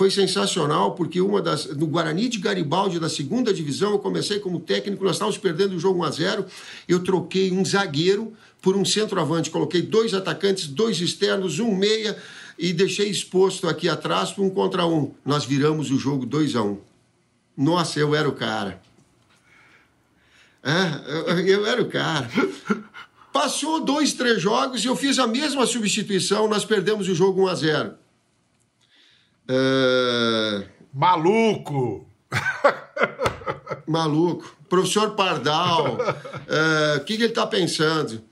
foi 0.00 0.10
sensacional, 0.10 0.94
porque 0.94 1.20
uma 1.20 1.42
das 1.42 1.66
no 1.76 1.86
Guarani 1.86 2.26
de 2.26 2.38
Garibaldi, 2.38 2.98
da 2.98 3.10
segunda 3.10 3.52
divisão, 3.52 3.90
eu 3.90 3.98
comecei 3.98 4.40
como 4.40 4.58
técnico, 4.58 5.04
nós 5.04 5.16
estávamos 5.16 5.36
perdendo 5.36 5.76
o 5.76 5.78
jogo 5.78 5.98
1 5.98 6.04
a 6.04 6.10
0 6.10 6.46
eu 6.88 7.04
troquei 7.04 7.52
um 7.52 7.62
zagueiro 7.62 8.32
por 8.62 8.74
um 8.74 8.82
centroavante, 8.82 9.50
coloquei 9.50 9.82
dois 9.82 10.14
atacantes, 10.14 10.68
dois 10.68 11.02
externos, 11.02 11.58
um 11.58 11.74
meia, 11.74 12.16
e 12.58 12.72
deixei 12.72 13.10
exposto 13.10 13.68
aqui 13.68 13.90
atrás 13.90 14.32
um 14.38 14.48
contra 14.48 14.86
um. 14.86 15.12
Nós 15.22 15.44
viramos 15.44 15.90
o 15.90 15.98
jogo 15.98 16.24
2 16.24 16.56
a 16.56 16.62
1 16.62 16.66
um. 16.66 16.78
Nossa, 17.54 18.00
eu 18.00 18.14
era 18.14 18.26
o 18.26 18.32
cara. 18.32 18.80
É, 20.64 21.40
eu, 21.42 21.46
eu 21.46 21.66
era 21.66 21.82
o 21.82 21.90
cara. 21.90 22.26
Passou 23.34 23.84
dois, 23.84 24.14
três 24.14 24.40
jogos 24.40 24.82
e 24.82 24.86
eu 24.86 24.96
fiz 24.96 25.18
a 25.18 25.26
mesma 25.26 25.66
substituição, 25.66 26.48
nós 26.48 26.64
perdemos 26.64 27.06
o 27.06 27.14
jogo 27.14 27.42
1 27.42 27.48
a 27.48 27.54
0 27.54 27.94
é... 29.50 30.66
Maluco! 30.94 32.06
Maluco. 33.86 34.56
Professor 34.68 35.10
Pardal, 35.16 35.98
é, 36.46 36.98
o 36.98 37.00
que, 37.00 37.16
que 37.16 37.22
ele 37.24 37.30
está 37.30 37.44
pensando? 37.44 38.22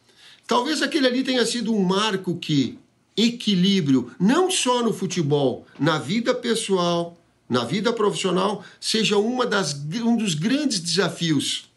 Talvez 0.47 0.81
aquele 0.83 1.09
ali 1.09 1.25
tenha 1.25 1.45
sido 1.45 1.75
um 1.75 1.83
marco 1.83 2.37
que 2.37 2.79
equilíbrio, 3.17 4.13
não 4.21 4.49
só 4.49 4.83
no 4.83 4.93
futebol, 4.93 5.67
na 5.79 5.99
vida 5.99 6.33
pessoal, 6.33 7.19
na 7.49 7.65
vida 7.65 7.93
profissional, 7.93 8.65
seja 8.81 9.19
uma 9.19 9.45
das, 9.45 9.75
um 10.05 10.17
dos 10.17 10.35
grandes 10.35 10.79
desafios 10.79 11.68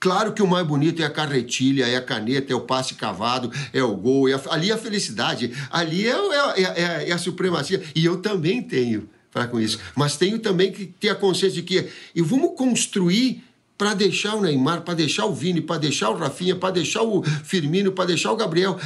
Claro 0.00 0.32
que 0.32 0.42
o 0.42 0.46
mais 0.46 0.66
bonito 0.66 1.02
é 1.02 1.04
a 1.04 1.10
carretilha, 1.10 1.86
é 1.86 1.96
a 1.96 2.02
caneta, 2.02 2.52
é 2.52 2.56
o 2.56 2.62
passe 2.62 2.94
cavado, 2.94 3.52
é 3.70 3.82
o 3.82 3.94
gol, 3.94 4.28
é 4.28 4.32
a, 4.32 4.40
ali 4.48 4.70
é 4.70 4.72
a 4.72 4.78
felicidade, 4.78 5.52
ali 5.70 6.08
é, 6.08 6.12
é, 6.12 6.62
é, 6.62 7.10
é 7.10 7.12
a 7.12 7.18
supremacia. 7.18 7.82
E 7.94 8.04
eu 8.04 8.16
também 8.16 8.62
tenho 8.62 9.08
para 9.30 9.46
com 9.46 9.60
isso. 9.60 9.78
Mas 9.94 10.16
tenho 10.16 10.38
também 10.38 10.72
que 10.72 10.86
ter 10.86 11.10
a 11.10 11.14
consciência 11.14 11.60
de 11.60 11.62
que 11.62 11.88
e 12.14 12.22
vamos 12.22 12.56
construir 12.56 13.44
para 13.76 13.94
deixar 13.94 14.34
o 14.34 14.40
Neymar, 14.40 14.82
para 14.82 14.94
deixar 14.94 15.26
o 15.26 15.34
Vini, 15.34 15.60
para 15.60 15.78
deixar 15.78 16.10
o 16.10 16.16
Rafinha, 16.16 16.56
para 16.56 16.74
deixar 16.74 17.02
o 17.02 17.22
Firmino, 17.22 17.92
para 17.92 18.06
deixar 18.06 18.32
o 18.32 18.36
Gabriel 18.36 18.78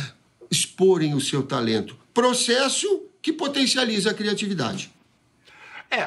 exporem 0.50 1.14
o 1.14 1.20
seu 1.20 1.42
talento. 1.42 1.96
Processo 2.12 3.02
que 3.20 3.32
potencializa 3.32 4.10
a 4.10 4.14
criatividade. 4.14 4.90
É, 5.94 6.02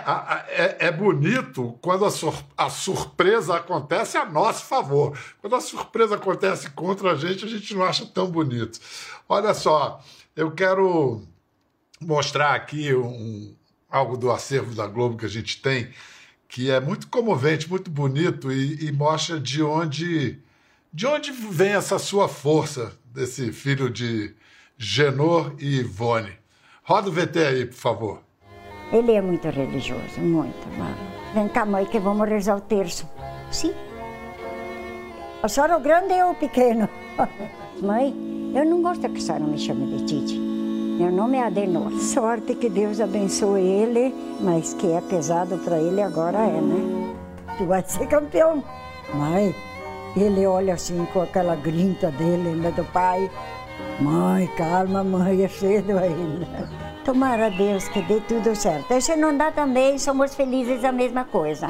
é, 0.50 0.78
é, 0.88 0.92
bonito 0.92 1.80
quando 1.82 2.04
a, 2.04 2.12
sur, 2.12 2.36
a, 2.58 2.70
surpresa 2.70 3.56
acontece 3.56 4.18
a 4.18 4.26
nosso 4.26 4.66
favor. 4.66 5.18
Quando 5.40 5.56
a 5.56 5.62
surpresa 5.62 6.16
acontece 6.16 6.70
contra 6.72 7.14
a 7.14 7.16
gente, 7.16 7.46
a 7.46 7.48
gente 7.48 7.74
não 7.74 7.84
acha 7.84 8.06
tão 8.06 8.30
bonito. 8.30 8.82
Olha 9.30 9.54
só, 9.54 10.04
eu 10.36 10.52
quero 10.52 11.22
mostrar 12.02 12.54
aqui 12.54 12.94
um, 12.94 13.56
algo 13.90 14.18
do 14.18 14.30
acervo 14.30 14.76
da 14.76 14.86
Globo 14.88 15.16
que 15.16 15.26
a 15.26 15.30
gente 15.30 15.62
tem, 15.62 15.90
que 16.50 16.70
é 16.70 16.82
muito 16.82 17.08
comovente, 17.08 17.70
muito 17.70 17.90
bonito 17.90 18.52
e, 18.52 18.88
e 18.88 18.92
mostra 18.92 19.40
de 19.40 19.64
onde, 19.64 20.38
de 20.92 21.08
onde 21.08 21.32
vem 21.32 21.72
essa 21.72 21.98
sua 21.98 22.28
força, 22.28 22.92
desse 23.06 23.54
filho 23.54 23.90
de 23.90 24.36
Genor 24.78 25.56
e 25.60 25.80
Ivone. 25.80 26.38
Roda 26.84 27.10
o 27.10 27.12
VT 27.12 27.40
aí, 27.40 27.66
por 27.66 27.76
favor. 27.76 28.27
Ele 28.92 29.12
é 29.14 29.22
muito 29.22 29.50
religioso, 29.50 30.20
muito. 30.20 30.68
Vem 31.34 31.48
cá, 31.50 31.66
mãe, 31.66 31.86
que 31.86 32.00
vamos 32.00 32.28
rezar 32.28 32.56
o 32.56 32.62
terço. 32.62 33.06
Sim. 33.52 33.74
A 35.44 35.50
senhora 35.50 35.78
o 35.78 35.82
grande 35.82 36.14
é 36.14 36.26
o 36.26 36.34
pequeno. 36.34 36.88
mãe, 37.82 38.16
eu 38.56 38.66
não 38.66 38.82
gosto 38.82 39.08
que 39.10 39.18
a 39.18 39.22
senhora 39.22 39.44
me 39.44 39.58
chame 39.58 39.86
de 39.88 40.06
Titi. 40.06 40.40
Meu 40.40 41.12
nome 41.12 41.38
é 41.38 41.44
Adenor. 41.44 41.92
Sorte 42.00 42.56
que 42.56 42.70
Deus 42.70 43.00
abençoe 43.00 43.62
ele, 43.62 44.16
mas 44.40 44.74
que 44.74 44.92
é 44.92 45.02
pesado 45.02 45.58
para 45.60 45.78
ele 45.80 46.02
agora 46.02 46.40
é, 46.40 46.62
né? 46.62 47.16
Tu 47.58 47.66
vai 47.66 47.84
ser 47.84 48.08
campeão. 48.08 48.64
Mãe, 49.14 49.54
ele 50.16 50.48
olha 50.48 50.74
assim 50.74 51.06
com 51.14 51.22
aquela 51.22 51.56
grinta 51.56 52.10
dele, 52.12 52.56
né, 52.56 52.72
do 52.72 52.84
pai. 52.86 53.30
Mãe, 54.00 54.48
calma, 54.58 55.04
mãe, 55.04 55.44
é 55.44 55.48
cedo 55.48 55.98
ainda. 55.98 56.87
Tomara 57.08 57.46
a 57.46 57.50
Deus 57.50 57.88
que 57.88 58.02
dê 58.02 58.20
tudo 58.20 58.54
certo. 58.54 58.92
E 58.92 59.00
se 59.00 59.16
não 59.16 59.38
dá 59.38 59.50
também, 59.50 59.98
somos 59.98 60.36
felizes 60.36 60.84
a 60.84 60.92
mesma 60.92 61.24
coisa. 61.24 61.68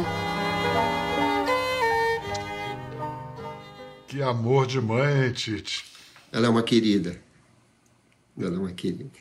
Que 4.07 4.19
amor 4.19 4.65
de 4.65 4.81
mãe, 4.81 5.31
Tite. 5.31 5.85
Ela 6.31 6.47
é 6.47 6.49
uma 6.49 6.63
querida. 6.63 7.21
Ela 8.35 8.55
é 8.55 8.57
uma 8.57 8.71
querida. 8.71 9.11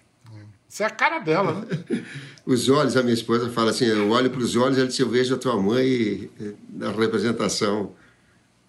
Isso 0.66 0.82
é 0.82 0.86
a 0.86 0.90
cara 0.90 1.18
dela, 1.18 1.52
né? 1.52 2.02
os 2.46 2.66
olhos, 2.70 2.96
a 2.96 3.02
minha 3.02 3.12
esposa 3.12 3.50
fala 3.50 3.68
assim: 3.68 3.84
eu 3.84 4.08
olho 4.08 4.30
para 4.30 4.40
os 4.40 4.56
olhos, 4.56 4.78
ela 4.78 4.86
diz, 4.86 4.98
eu 4.98 5.10
vejo 5.10 5.34
a 5.34 5.38
tua 5.38 5.60
mãe 5.60 6.30
na 6.70 6.92
representação 6.92 7.92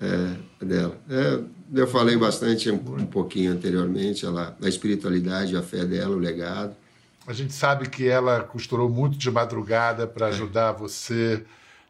é, 0.01 0.65
dela. 0.65 0.99
É, 1.09 1.39
eu 1.73 1.87
falei 1.87 2.17
bastante 2.17 2.69
um, 2.69 2.75
um, 2.75 3.05
pouquinho 3.05 3.53
anteriormente, 3.53 4.25
ela, 4.25 4.57
a 4.61 4.67
espiritualidade, 4.67 5.55
a 5.55 5.61
fé 5.61 5.85
dela, 5.85 6.13
o 6.13 6.19
legado. 6.19 6.75
A 7.27 7.33
gente 7.33 7.53
sabe 7.53 7.89
que 7.89 8.07
ela 8.07 8.41
costurou 8.41 8.89
muito 8.89 9.17
de 9.17 9.29
madrugada 9.29 10.07
para 10.07 10.27
ajudar 10.27 10.71
você 10.71 11.43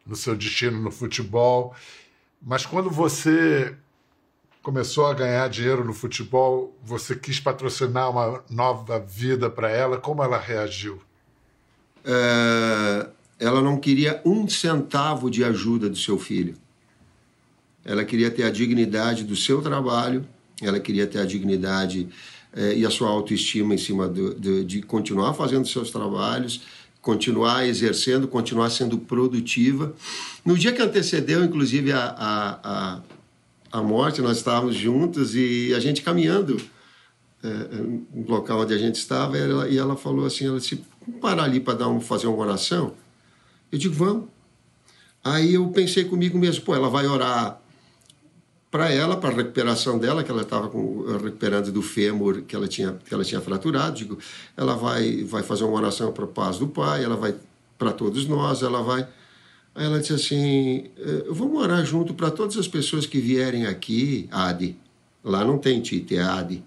no 0.06 0.15
seu 0.15 0.36
destino 0.36 0.82
no 0.82 0.91
futebol. 0.91 1.75
Mas 2.41 2.65
quando 2.65 2.89
você 2.89 3.75
começou 4.63 5.06
a 5.06 5.13
ganhar 5.13 5.48
dinheiro 5.48 5.86
no 5.86 5.94
futebol, 5.94 6.75
você 6.84 7.15
quis 7.15 7.39
patrocinar 7.39 8.10
uma 8.10 8.44
nova 8.50 9.00
vida 9.00 9.50
para 9.50 9.70
ela. 9.70 9.98
Como 9.98 10.24
ela 10.24 10.39
reagiu? 10.39 11.00
É, 12.03 13.08
ela 13.39 13.62
não 13.62 13.77
queria 13.79 14.22
um 14.25 14.50
centavo 14.50 15.29
de 15.29 15.44
ajuda 15.44 15.88
do 15.88 15.96
seu 15.96 16.17
filho 16.17 16.58
ela 17.88 18.03
queria 18.03 18.29
ter 18.29 18.44
a 18.44 18.51
dignidade 18.51 19.24
do 19.24 19.34
seu 19.34 19.62
trabalho, 19.62 20.27
ela 20.62 20.77
queria 20.77 21.08
ter 21.08 21.20
a 21.20 21.25
dignidade 21.25 22.10
eh, 22.58 22.80
e 22.80 22.86
a 22.86 22.90
sua 22.90 23.10
autoestima 23.10 23.76
em 23.76 23.78
cima 23.78 24.08
do, 24.08 24.34
do, 24.34 24.66
de 24.66 24.82
continuar 24.82 25.36
fazendo 25.36 25.68
seus 25.68 25.92
trabalhos, 25.92 26.62
continuar 27.00 27.68
exercendo, 27.68 28.28
continuar 28.28 28.72
sendo 28.72 28.98
produtiva. 28.98 29.94
No 30.44 30.58
dia 30.58 30.74
que 30.74 30.82
antecedeu, 30.82 31.44
inclusive, 31.44 31.92
a, 31.92 32.00
a, 32.00 32.60
a, 32.64 33.02
a 33.80 33.84
morte, 33.84 34.22
nós 34.22 34.38
estávamos 34.38 34.76
juntos 34.76 35.36
e 35.36 35.72
a 35.76 35.80
gente 35.80 36.02
caminhando 36.02 36.60
eh, 37.44 37.48
no 38.12 38.28
local 38.28 38.62
onde 38.62 38.74
a 38.74 38.78
gente 38.78 38.96
estava 38.96 39.38
e 39.38 39.42
ela, 39.42 39.70
e 39.70 39.78
ela 39.78 39.96
falou 39.96 40.26
assim, 40.26 40.48
ela 40.48 40.60
disse, 40.60 40.84
vamos 41.06 41.22
parar 41.22 41.44
ali 41.44 41.60
para 41.60 41.88
um, 41.88 42.02
fazer 42.02 42.26
uma 42.26 42.38
oração? 42.40 42.94
Eu 43.72 43.78
digo, 43.78 43.94
vamos. 43.94 44.26
Aí 45.24 45.54
eu 45.54 45.68
pensei 45.68 46.06
comigo 46.06 46.40
mesmo, 46.40 46.64
pô, 46.66 46.74
ela 46.74 46.90
vai 46.90 47.06
orar 47.06 47.62
para 48.70 48.92
ela, 48.92 49.16
para 49.16 49.30
a 49.30 49.34
recuperação 49.34 49.98
dela, 49.98 50.24
que 50.24 50.32
ela 50.32 50.42
estava 50.42 50.70
recuperando 51.24 51.72
do 51.72 51.82
fêmur 51.82 52.42
que 52.42 52.56
ela 52.56 52.68
tinha, 52.68 52.94
que 52.94 53.14
ela 53.14 53.24
tinha 53.24 53.40
fraturado. 53.40 53.96
Digo, 53.96 54.18
ela 54.56 54.76
vai, 54.76 55.24
vai 55.24 55.42
fazer 55.42 55.64
uma 55.64 55.78
oração 55.78 56.12
para 56.12 56.26
a 56.26 56.28
paz 56.28 56.58
do 56.58 56.68
Pai, 56.68 57.04
ela 57.04 57.16
vai 57.16 57.34
para 57.78 57.92
todos 57.92 58.28
nós, 58.28 58.62
ela 58.62 58.82
vai. 58.82 59.08
Aí 59.74 59.86
ela 59.86 60.00
disse 60.00 60.14
assim: 60.14 60.90
eh, 60.98 61.26
vamos 61.30 61.62
orar 61.62 61.86
junto 61.86 62.14
para 62.14 62.30
todas 62.30 62.58
as 62.58 62.68
pessoas 62.68 63.06
que 63.06 63.20
vierem 63.20 63.66
aqui, 63.66 64.28
Adi. 64.32 64.76
Lá 65.24 65.46
não 65.46 65.58
tem 65.58 65.82
Tite, 65.82 66.16
é 66.16 66.22
Adi. 66.22 66.64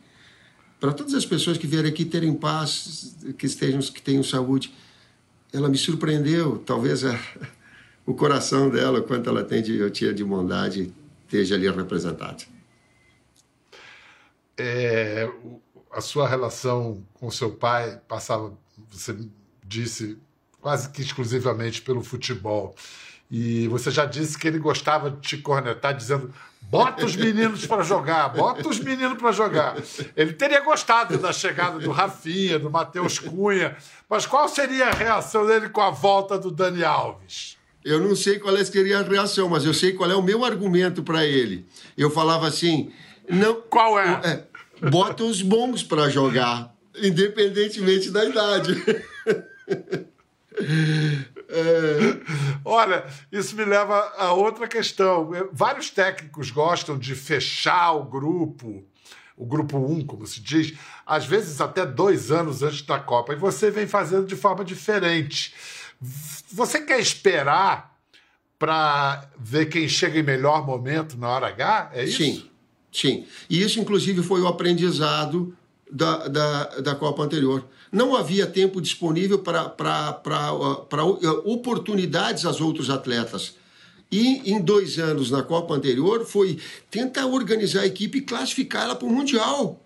Para 0.79 0.93
todas 0.93 1.13
as 1.15 1.27
pessoas 1.27 1.59
que 1.59 1.67
vierem 1.67 1.91
aqui 1.91 2.05
terem 2.05 2.33
paz, 2.33 3.15
que 3.37 3.45
estejam, 3.47 3.81
que 3.81 4.01
tenham 4.01 4.23
saúde. 4.23 4.73
Ela 5.53 5.69
me 5.69 5.77
surpreendeu, 5.77 6.63
talvez 6.65 7.05
a, 7.05 7.19
o 8.07 8.15
coração 8.15 8.71
dela, 8.71 9.03
quanto 9.03 9.29
ela 9.29 9.45
tem 9.45 9.63
de, 9.63 9.77
eu 9.77 9.91
tinha 9.91 10.15
de 10.15 10.25
bondade, 10.25 10.93
esteja 11.31 11.55
ali 11.55 11.71
representado. 11.71 12.45
É, 14.59 15.31
a 15.93 16.01
sua 16.01 16.29
relação 16.29 17.07
com 17.15 17.31
seu 17.31 17.53
pai 17.53 18.01
passava, 18.09 18.53
você 18.91 19.17
disse, 19.65 20.19
quase 20.61 20.91
que 20.91 21.01
exclusivamente 21.01 21.81
pelo 21.81 22.03
futebol. 22.03 22.75
E 23.31 23.69
você 23.69 23.93
já 23.93 24.05
disse 24.05 24.37
que 24.37 24.49
ele 24.49 24.59
gostava 24.59 25.09
de 25.09 25.21
te 25.21 25.39
cornetar, 25.39 25.97
dizendo: 25.97 26.35
bota 26.63 27.07
os 27.07 27.15
meninos 27.15 27.65
para 27.65 27.85
jogar, 27.85 28.29
bota 28.31 28.69
os 28.69 28.81
meninos 28.81 29.17
para 29.17 29.31
jogar. 29.31 29.77
Ele 30.17 30.33
teria 30.33 30.61
gostado 30.61 31.17
da 31.17 31.33
chegada 31.33 31.79
do 31.79 31.93
Rafinha, 31.93 32.59
do 32.59 32.69
Matheus 32.69 33.21
Cunha, 33.21 33.77
mas 34.09 34.27
qual 34.27 34.49
seria 34.49 34.89
a 34.89 34.93
reação 34.93 35.47
dele 35.47 35.69
com 35.69 35.81
a 35.81 35.91
volta 35.91 36.37
do 36.37 36.51
Dani 36.51 36.83
Alves? 36.83 37.60
Eu 37.85 38.01
não 38.01 38.15
sei 38.15 38.39
qual 38.39 38.57
é 38.57 38.65
seria 38.65 38.99
a 38.99 39.03
reação, 39.03 39.49
mas 39.49 39.65
eu 39.65 39.73
sei 39.73 39.93
qual 39.93 40.11
é 40.11 40.15
o 40.15 40.23
meu 40.23 40.45
argumento 40.45 41.03
para 41.03 41.25
ele. 41.25 41.67
Eu 41.97 42.11
falava 42.11 42.47
assim: 42.47 42.93
não. 43.29 43.63
Qual 43.63 43.99
é? 43.99 44.21
é 44.25 44.51
bota 44.89 45.25
os 45.25 45.43
bons 45.43 45.83
para 45.83 46.09
jogar, 46.09 46.75
independentemente 46.97 48.11
da 48.11 48.25
idade. 48.25 48.75
É... 51.53 51.99
Olha, 52.65 53.05
isso 53.33 53.57
me 53.57 53.65
leva 53.65 53.97
a 54.17 54.33
outra 54.33 54.69
questão. 54.69 55.31
Vários 55.53 55.91
técnicos 55.91 56.51
gostam 56.51 56.97
de 56.97 57.15
fechar 57.17 57.93
o 57.93 58.05
grupo, 58.05 58.85
o 59.37 59.45
grupo 59.45 59.79
1, 59.79 59.93
um, 59.93 60.07
como 60.07 60.27
se 60.27 60.41
diz, 60.41 60.75
às 61.05 61.27
vezes 61.27 61.61
até 61.61 61.85
dois 61.85 62.31
anos 62.31 62.63
antes 62.63 62.83
da 62.83 63.01
Copa, 63.01 63.33
e 63.33 63.37
você 63.37 63.69
vem 63.69 63.87
fazendo 63.87 64.27
de 64.27 64.37
forma 64.37 64.65
diferente. 64.65 65.53
Você 66.53 66.81
quer 66.81 66.99
esperar 66.99 67.99
para 68.59 69.29
ver 69.39 69.67
quem 69.67 69.89
chega 69.89 70.19
em 70.19 70.23
melhor 70.23 70.67
momento 70.67 71.17
na 71.17 71.29
hora 71.29 71.49
H? 71.49 71.91
É 71.95 72.05
isso? 72.05 72.19
Sim, 72.19 72.51
sim. 72.93 73.27
E 73.49 73.63
isso, 73.63 73.81
inclusive, 73.81 74.23
foi 74.23 74.41
o 74.41 74.47
aprendizado 74.47 75.57
da, 75.91 76.29
da, 76.29 76.65
da 76.81 76.95
Copa 76.95 77.23
anterior. 77.23 77.67
Não 77.93 78.17
havia 78.17 78.47
tempo 78.47 78.81
disponível 78.81 79.39
para 79.41 80.53
oportunidades 81.45 82.45
aos 82.45 82.61
outros 82.61 82.89
atletas. 82.89 83.57
E 84.11 84.51
em 84.51 84.61
dois 84.61 84.99
anos 84.99 85.31
na 85.31 85.43
Copa 85.43 85.75
anterior 85.75 86.25
foi 86.25 86.59
tentar 86.91 87.27
organizar 87.27 87.83
a 87.83 87.87
equipe 87.87 88.19
e 88.19 88.23
classificá-la 88.23 88.95
para 88.97 89.07
o 89.07 89.11
Mundial. 89.11 89.85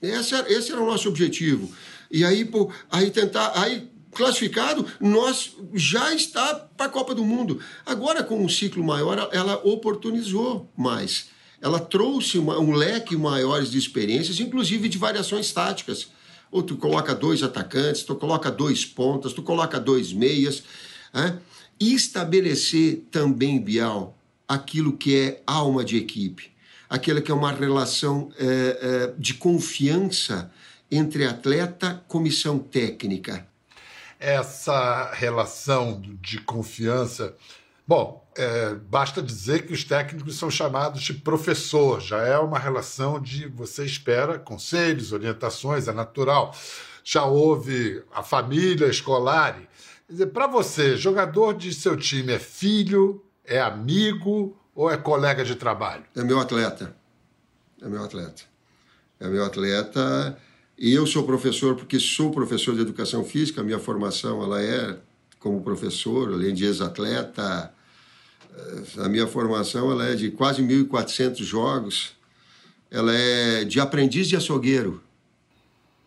Esse 0.00 0.34
era, 0.34 0.52
esse 0.52 0.72
era 0.72 0.80
o 0.80 0.86
nosso 0.86 1.08
objetivo. 1.08 1.70
E 2.10 2.24
aí, 2.24 2.44
pô, 2.44 2.70
aí 2.90 3.10
tentar. 3.10 3.52
Aí 3.54 3.88
classificado, 4.12 4.86
nós 5.00 5.56
já 5.74 6.14
está 6.14 6.54
para 6.54 6.86
a 6.86 6.88
Copa 6.88 7.14
do 7.14 7.24
Mundo. 7.24 7.60
Agora, 7.84 8.22
com 8.22 8.44
um 8.44 8.48
ciclo 8.48 8.84
maior, 8.84 9.28
ela 9.32 9.60
oportunizou 9.64 10.70
mais. 10.76 11.30
Ela 11.60 11.78
trouxe 11.78 12.38
uma, 12.38 12.58
um 12.58 12.72
leque 12.72 13.16
maior 13.16 13.62
de 13.62 13.78
experiências, 13.78 14.40
inclusive 14.40 14.88
de 14.88 14.98
variações 14.98 15.52
táticas. 15.52 16.08
Ou 16.50 16.62
tu 16.62 16.76
coloca 16.76 17.14
dois 17.14 17.42
atacantes, 17.42 18.02
tu 18.02 18.14
coloca 18.14 18.50
dois 18.50 18.84
pontas, 18.84 19.32
tu 19.32 19.42
coloca 19.42 19.80
dois 19.80 20.12
meias. 20.12 20.62
Né? 21.14 21.38
E 21.80 21.94
estabelecer 21.94 23.06
também, 23.10 23.60
Bial, 23.60 24.18
aquilo 24.46 24.96
que 24.96 25.16
é 25.16 25.42
alma 25.46 25.84
de 25.84 25.96
equipe, 25.96 26.50
aquela 26.88 27.22
que 27.22 27.30
é 27.30 27.34
uma 27.34 27.52
relação 27.52 28.30
é, 28.38 28.44
é, 28.46 29.14
de 29.18 29.34
confiança 29.34 30.52
entre 30.90 31.24
atleta 31.24 32.04
comissão 32.06 32.58
técnica. 32.58 33.46
Essa 34.22 35.10
relação 35.14 36.00
de 36.00 36.38
confiança. 36.38 37.34
Bom, 37.84 38.24
é, 38.36 38.74
basta 38.74 39.20
dizer 39.20 39.66
que 39.66 39.72
os 39.72 39.82
técnicos 39.82 40.38
são 40.38 40.48
chamados 40.48 41.02
de 41.02 41.12
professor, 41.12 42.00
já 42.00 42.22
é 42.22 42.38
uma 42.38 42.56
relação 42.56 43.20
de 43.20 43.48
você 43.48 43.84
espera 43.84 44.38
conselhos, 44.38 45.12
orientações, 45.12 45.88
é 45.88 45.92
natural. 45.92 46.54
Já 47.02 47.24
houve 47.24 48.00
a 48.14 48.22
família 48.22 48.86
escolar. 48.86 49.60
Para 50.32 50.46
você, 50.46 50.96
jogador 50.96 51.54
de 51.54 51.74
seu 51.74 51.96
time 51.96 52.34
é 52.34 52.38
filho, 52.38 53.24
é 53.44 53.60
amigo 53.60 54.56
ou 54.72 54.88
é 54.88 54.96
colega 54.96 55.44
de 55.44 55.56
trabalho? 55.56 56.04
É 56.14 56.22
meu 56.22 56.38
atleta. 56.38 56.94
É 57.82 57.88
meu 57.88 58.04
atleta. 58.04 58.44
É 59.18 59.26
meu 59.26 59.44
atleta. 59.44 60.38
E 60.82 60.92
eu 60.92 61.06
sou 61.06 61.22
professor 61.22 61.76
porque 61.76 62.00
sou 62.00 62.32
professor 62.32 62.74
de 62.74 62.80
educação 62.80 63.22
física. 63.22 63.62
Minha 63.62 63.78
formação 63.78 64.42
ela 64.42 64.60
é 64.60 64.98
como 65.38 65.62
professor, 65.62 66.32
além 66.32 66.52
de 66.52 66.64
ex-atleta. 66.64 67.72
A 68.98 69.08
minha 69.08 69.28
formação 69.28 69.92
ela 69.92 70.08
é 70.08 70.16
de 70.16 70.32
quase 70.32 70.60
1.400 70.60 71.44
jogos. 71.44 72.16
Ela 72.90 73.14
é 73.14 73.64
de 73.64 73.78
aprendiz 73.78 74.28
de 74.28 74.34
açougueiro. 74.34 75.00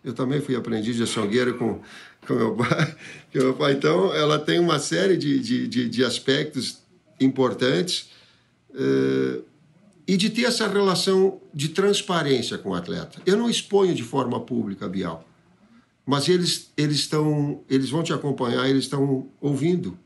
Eu 0.04 0.12
também 0.12 0.42
fui 0.42 0.58
aprendiz 0.58 0.98
de 0.98 1.04
açougueiro 1.04 1.58
com, 1.58 1.80
com 2.28 2.34
meu 2.34 2.54
pai. 2.54 2.98
Com 3.32 3.40
meu 3.40 3.54
pai. 3.54 3.72
Então, 3.72 4.14
ela 4.14 4.38
tem 4.38 4.60
uma 4.60 4.78
série 4.78 5.16
de, 5.16 5.40
de, 5.40 5.68
de, 5.70 5.90
de 5.90 6.04
aspectos 6.04 6.80
importantes 7.20 8.10
uh, 8.72 9.42
e 10.08 10.16
de 10.18 10.30
ter 10.30 10.44
essa 10.44 10.68
relação 10.68 11.40
de 11.54 11.70
transparência 11.70 12.58
com 12.58 12.70
o 12.70 12.76
atleta. 12.76 13.22
Eu 13.26 13.38
não 13.38 13.50
exponho 13.50 13.96
de 13.96 14.04
forma 14.04 14.40
pública, 14.40 14.88
Bial, 14.88 15.28
mas 16.06 16.30
eles 16.30 16.72
eles 16.78 16.98
estão 16.98 17.62
eles 17.70 17.90
vão 17.90 18.04
te 18.04 18.14
acompanhar, 18.14 18.70
eles 18.70 18.84
estão 18.84 19.28
ouvindo, 19.42 19.98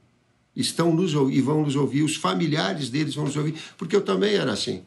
estão 0.56 0.94
nos 0.94 1.14
e 1.14 1.42
vão 1.42 1.64
nos 1.64 1.76
ouvir, 1.76 2.04
os 2.04 2.16
familiares 2.16 2.90
deles 2.90 3.16
vão 3.16 3.26
nos 3.26 3.36
ouvir, 3.36 3.56
porque 3.78 3.96
eu 3.96 4.02
também 4.02 4.36
era 4.36 4.54
assim. 4.54 4.84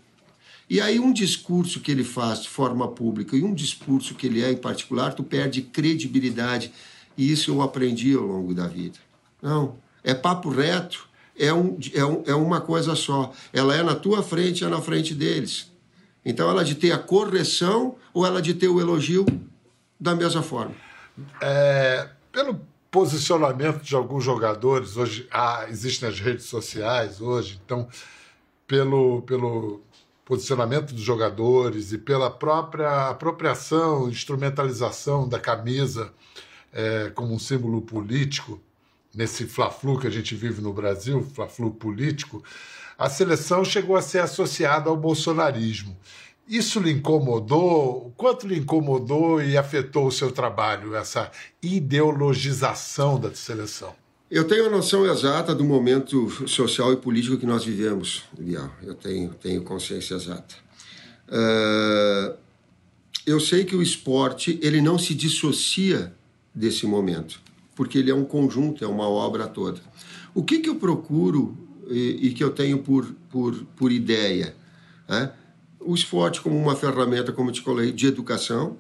E 0.71 0.81
aí 0.81 0.99
um 0.99 1.13
discurso 1.13 1.81
que 1.81 1.91
ele 1.91 2.05
faz 2.05 2.43
de 2.43 2.49
forma 2.49 2.89
pública 2.89 3.37
e 3.37 3.43
um 3.43 3.53
discurso 3.53 4.15
que 4.15 4.27
ele 4.27 4.43
é 4.43 4.51
em 4.51 4.57
particular, 4.57 5.13
tu 5.13 5.23
perde 5.23 5.61
credibilidade. 5.61 6.73
E 7.15 7.31
isso 7.31 7.51
eu 7.51 7.61
aprendi 7.61 8.15
ao 8.15 8.25
longo 8.25 8.55
da 8.55 8.67
vida. 8.67 8.99
Não, 9.43 9.77
é 10.03 10.15
papo 10.15 10.49
reto 10.49 11.07
é, 11.43 11.53
um, 11.53 11.77
é, 11.93 12.05
um, 12.05 12.23
é 12.27 12.35
uma 12.35 12.61
coisa 12.61 12.95
só. 12.95 13.33
Ela 13.53 13.77
é 13.77 13.83
na 13.83 13.97
tua 13.97 14.23
frente, 14.23 14.65
é 14.65 14.69
na 14.69 14.81
frente 14.81 15.13
deles. 15.13 15.71
Então, 16.25 16.49
ela 16.49 16.65
de 16.65 16.77
ter 16.77 16.93
a 16.93 16.99
correção 16.99 17.97
ou 18.15 18.25
ela 18.25 18.41
de 18.41 18.55
ter 18.55 18.69
o 18.69 18.81
elogio 18.81 19.27
da 19.99 20.15
mesma 20.15 20.43
forma? 20.43 20.75
É, 21.41 22.09
pelo 22.31 22.61
posicionamento 22.91 23.83
de 23.83 23.95
alguns 23.97 24.23
jogadores, 24.23 24.97
hoje 24.97 25.27
ah, 25.33 25.67
existem 25.69 26.09
as 26.09 26.21
redes 26.21 26.45
sociais 26.45 27.21
hoje, 27.21 27.61
então, 27.65 27.89
pelo, 28.67 29.23
pelo 29.23 29.81
posicionamento 30.25 30.95
dos 30.95 31.03
jogadores 31.03 31.93
e 31.93 31.99
pela 31.99 32.31
própria 32.31 33.09
apropriação, 33.09 34.09
instrumentalização 34.09 35.29
da 35.29 35.41
camisa 35.41 36.13
é, 36.73 37.11
como 37.15 37.35
um 37.35 37.39
símbolo 37.39 37.83
político, 37.83 38.61
nesse 39.15 39.47
fla-flu 39.47 39.99
que 39.99 40.07
a 40.07 40.11
gente 40.11 40.35
vive 40.35 40.61
no 40.61 40.73
Brasil, 40.73 41.27
fla-flu 41.35 41.71
político, 41.71 42.43
a 42.99 43.09
seleção 43.09 43.65
chegou 43.65 43.97
a 43.97 44.03
ser 44.03 44.21
associada 44.21 44.89
ao 44.89 44.97
bolsonarismo. 44.97 45.97
Isso 46.49 46.81
lhe 46.81 46.91
incomodou? 46.91 48.13
Quanto 48.17 48.47
lhe 48.47 48.59
incomodou 48.59 49.43
e 49.43 49.57
afetou 49.57 50.07
o 50.07 50.13
seu 50.13 50.31
trabalho, 50.31 50.95
essa 50.95 51.31
ideologização 51.63 53.19
da 53.19 53.33
seleção? 53.35 53.95
Eu 54.31 54.47
tenho 54.47 54.67
a 54.67 54.71
noção 54.71 55.05
exata 55.05 55.55
do 55.55 55.63
momento 55.63 56.49
social 56.49 56.93
e 56.93 56.97
político 56.97 57.37
que 57.37 57.45
nós 57.45 57.65
vivemos, 57.65 58.25
Bial. 58.39 58.71
Eu 58.83 58.95
tenho, 58.95 59.35
tenho 59.35 59.63
consciência 59.63 60.15
exata. 60.15 60.55
Uh, 61.29 62.35
eu 63.27 63.39
sei 63.39 63.65
que 63.65 63.77
o 63.77 63.83
esporte 63.83 64.59
ele 64.63 64.81
não 64.81 64.99
se 64.99 65.15
dissocia 65.15 66.15
desse 66.55 66.87
momento 66.87 67.42
porque 67.75 67.99
ele 67.99 68.11
é 68.11 68.15
um 68.15 68.25
conjunto, 68.25 68.85
é 68.85 68.89
uma 68.89 69.09
obra 69.09 69.47
toda. 69.47 69.81
O 70.35 70.43
que, 70.43 70.59
que 70.59 70.69
eu 70.69 70.77
procuro 70.77 71.57
e, 71.89 72.29
e 72.29 72.35
que 72.35 72.43
eu 72.43 72.51
tenho 72.51 72.79
por, 72.79 73.07
por, 73.31 73.55
por 73.77 73.93
ideia? 73.93 74.55
Né? 75.09 75.33
O 75.81 75.95
esporte 75.95 76.41
como 76.41 76.57
uma 76.57 76.77
ferramenta, 76.77 77.33
como 77.33 77.51
eu 77.51 77.55
te 77.55 77.61
falei, 77.61 77.93
de 77.93 78.07
educação. 78.07 78.77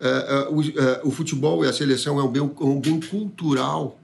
Uh, 0.00 0.52
uh, 0.52 1.08
o, 1.08 1.10
futebol 1.12 1.64
e 1.64 1.68
a 1.68 1.72
seleção 1.72 2.18
é 2.18 2.24
um 2.24 2.28
bem, 2.28 2.42
um 2.60 2.80
bem 2.80 3.00
cultural. 3.00 3.98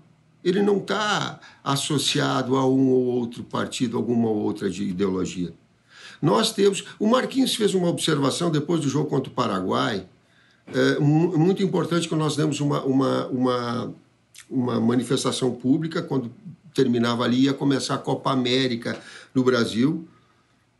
Ele 0.44 0.62
não 0.62 0.78
está 0.78 1.40
associado 1.64 2.56
a 2.56 2.68
um 2.68 2.90
ou 2.90 3.04
outro 3.06 3.42
partido, 3.42 3.96
alguma 3.96 4.28
outra 4.28 4.70
de 4.70 4.84
ideologia. 4.84 5.52
Nós 6.22 6.52
temos. 6.52 6.84
O 6.98 7.08
Marquinhos 7.08 7.54
fez 7.56 7.74
uma 7.74 7.88
observação 7.88 8.50
depois 8.50 8.80
do 8.80 8.88
jogo 8.88 9.10
contra 9.10 9.30
o 9.30 9.34
Paraguai, 9.34 10.06
muito 11.00 11.62
importante 11.62 12.08
que 12.08 12.14
nós 12.14 12.36
demos 12.36 12.60
uma, 12.60 12.82
uma, 12.84 13.26
uma 13.28 13.94
uma 14.48 14.80
manifestação 14.80 15.54
pública, 15.54 16.02
quando 16.02 16.30
terminava 16.74 17.24
ali, 17.24 17.44
ia 17.44 17.54
começar 17.54 17.94
a 17.94 17.98
Copa 17.98 18.30
América 18.30 19.00
no 19.34 19.42
Brasil, 19.42 20.06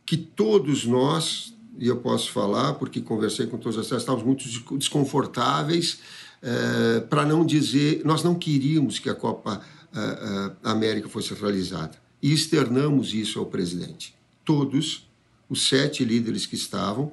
que 0.05 0.17
todos 0.17 0.85
nós, 0.85 1.53
e 1.77 1.87
eu 1.87 1.97
posso 1.97 2.31
falar, 2.31 2.73
porque 2.73 3.01
conversei 3.01 3.47
com 3.47 3.57
todos 3.57 3.75
vocês, 3.75 4.01
estávamos 4.01 4.25
muito 4.25 4.45
desconfortáveis, 4.77 5.99
é, 6.41 7.01
para 7.01 7.25
não 7.25 7.45
dizer, 7.45 8.01
nós 8.05 8.23
não 8.23 8.33
queríamos 8.33 8.97
que 8.97 9.09
a 9.09 9.15
Copa 9.15 9.61
a, 9.93 9.99
eh, 9.99 10.53
a 10.63 10.69
eh, 10.69 10.71
América 10.71 11.09
fosse 11.09 11.33
realizada. 11.33 11.97
E 12.21 12.33
externamos 12.33 13.13
isso 13.13 13.39
ao 13.39 13.45
presidente. 13.45 14.15
Todos, 14.45 15.07
os 15.49 15.67
sete 15.67 16.03
líderes 16.03 16.45
que 16.45 16.55
estavam 16.55 17.11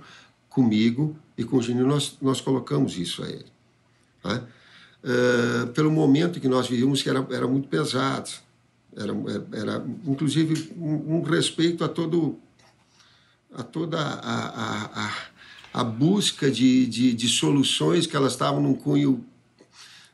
comigo 0.48 1.16
e 1.36 1.44
com 1.44 1.56
o 1.56 1.62
Genil, 1.62 1.86
nós, 1.86 2.16
nós 2.20 2.40
colocamos 2.40 2.98
isso 2.98 3.22
a 3.22 3.28
ele. 3.28 3.46
Né? 4.24 4.42
Uh, 5.06 5.68
pelo 5.68 5.90
momento 5.90 6.40
que 6.40 6.48
nós 6.48 6.68
vivíamos, 6.68 7.02
que 7.02 7.08
era, 7.08 7.26
era 7.30 7.46
muito 7.46 7.68
pesado. 7.68 8.30
Era, 8.96 9.12
era 9.52 9.86
inclusive, 10.06 10.72
um, 10.76 11.16
um 11.16 11.22
respeito 11.22 11.84
a 11.84 11.88
todo 11.88 12.38
a 13.54 13.62
toda 13.62 13.98
a, 13.98 14.10
a, 14.10 15.06
a, 15.06 15.14
a 15.80 15.84
busca 15.84 16.50
de, 16.50 16.86
de, 16.86 17.14
de, 17.14 17.28
soluções 17.28 18.06
que 18.06 18.14
elas 18.14 18.32
estavam 18.32 18.60
num 18.60 18.74
cunho, 18.74 19.24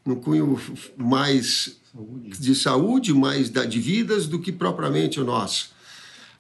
num 0.05 0.15
cunho 0.15 0.61
mais 0.97 1.77
saúde. 1.93 2.39
de 2.39 2.55
saúde, 2.55 3.13
mais 3.13 3.51
da, 3.51 3.65
de 3.65 3.81
vidas 3.81 4.29
do 4.29 4.39
que 4.39 4.53
propriamente 4.53 5.21
o 5.21 5.25
nosso. 5.25 5.73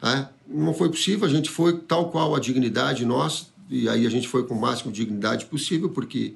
É? 0.00 0.28
Não 0.46 0.72
foi 0.72 0.88
possível, 0.90 1.26
a 1.26 1.30
gente 1.30 1.50
foi 1.50 1.78
tal 1.78 2.10
qual 2.10 2.36
a 2.36 2.40
dignidade 2.40 3.04
nossa, 3.04 3.46
e 3.68 3.88
aí 3.88 4.06
a 4.06 4.10
gente 4.10 4.28
foi 4.28 4.44
com 4.44 4.54
o 4.54 4.60
máximo 4.60 4.92
de 4.92 5.00
dignidade 5.00 5.46
possível, 5.46 5.88
porque 5.88 6.34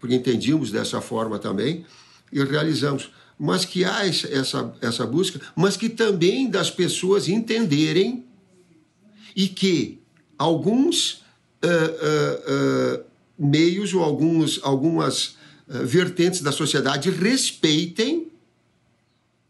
porque 0.00 0.14
entendíamos 0.14 0.72
dessa 0.72 1.00
forma 1.00 1.38
também 1.38 1.84
e 2.32 2.42
realizamos. 2.42 3.10
Mas 3.38 3.64
que 3.64 3.84
há 3.84 4.06
essa, 4.06 4.74
essa 4.80 5.06
busca, 5.06 5.40
mas 5.54 5.76
que 5.76 5.88
também 5.88 6.48
das 6.48 6.70
pessoas 6.70 7.28
entenderem 7.28 8.24
e 9.36 9.46
que 9.48 10.00
alguns 10.36 11.22
uh, 11.62 11.68
uh, 11.68 13.00
uh, 13.00 13.04
meios 13.38 13.94
ou 13.94 14.02
alguns, 14.02 14.58
algumas 14.62 15.38
vertentes 15.68 16.42
da 16.42 16.50
sociedade 16.50 17.10
respeitem 17.10 18.26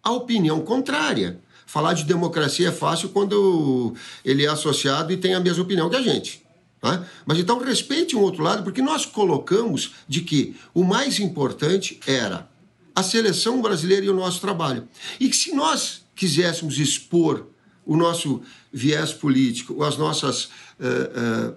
a 0.02 0.12
opinião 0.12 0.60
contrária. 0.60 1.40
Falar 1.64 1.94
de 1.94 2.04
democracia 2.04 2.68
é 2.68 2.72
fácil 2.72 3.08
quando 3.08 3.94
ele 4.24 4.44
é 4.44 4.48
associado 4.48 5.12
e 5.12 5.16
tem 5.16 5.34
a 5.34 5.40
mesma 5.40 5.62
opinião 5.62 5.88
que 5.88 5.96
a 5.96 6.02
gente. 6.02 6.42
Tá? 6.80 7.06
Mas 7.26 7.38
então 7.38 7.58
respeite 7.58 8.16
um 8.16 8.20
outro 8.20 8.42
lado, 8.42 8.62
porque 8.62 8.80
nós 8.80 9.04
colocamos 9.04 9.92
de 10.08 10.22
que 10.22 10.56
o 10.72 10.82
mais 10.82 11.20
importante 11.20 12.00
era 12.06 12.48
a 12.94 13.02
seleção 13.02 13.60
brasileira 13.60 14.06
e 14.06 14.10
o 14.10 14.14
nosso 14.14 14.40
trabalho. 14.40 14.88
E 15.18 15.28
que 15.28 15.36
se 15.36 15.54
nós 15.54 16.02
quiséssemos 16.14 16.78
expor 16.78 17.46
o 17.84 17.96
nosso 17.96 18.40
viés 18.72 19.12
político, 19.12 19.82
as 19.82 19.96
nossas 19.96 20.44
uh, 20.44 21.50
uh, 21.50 21.56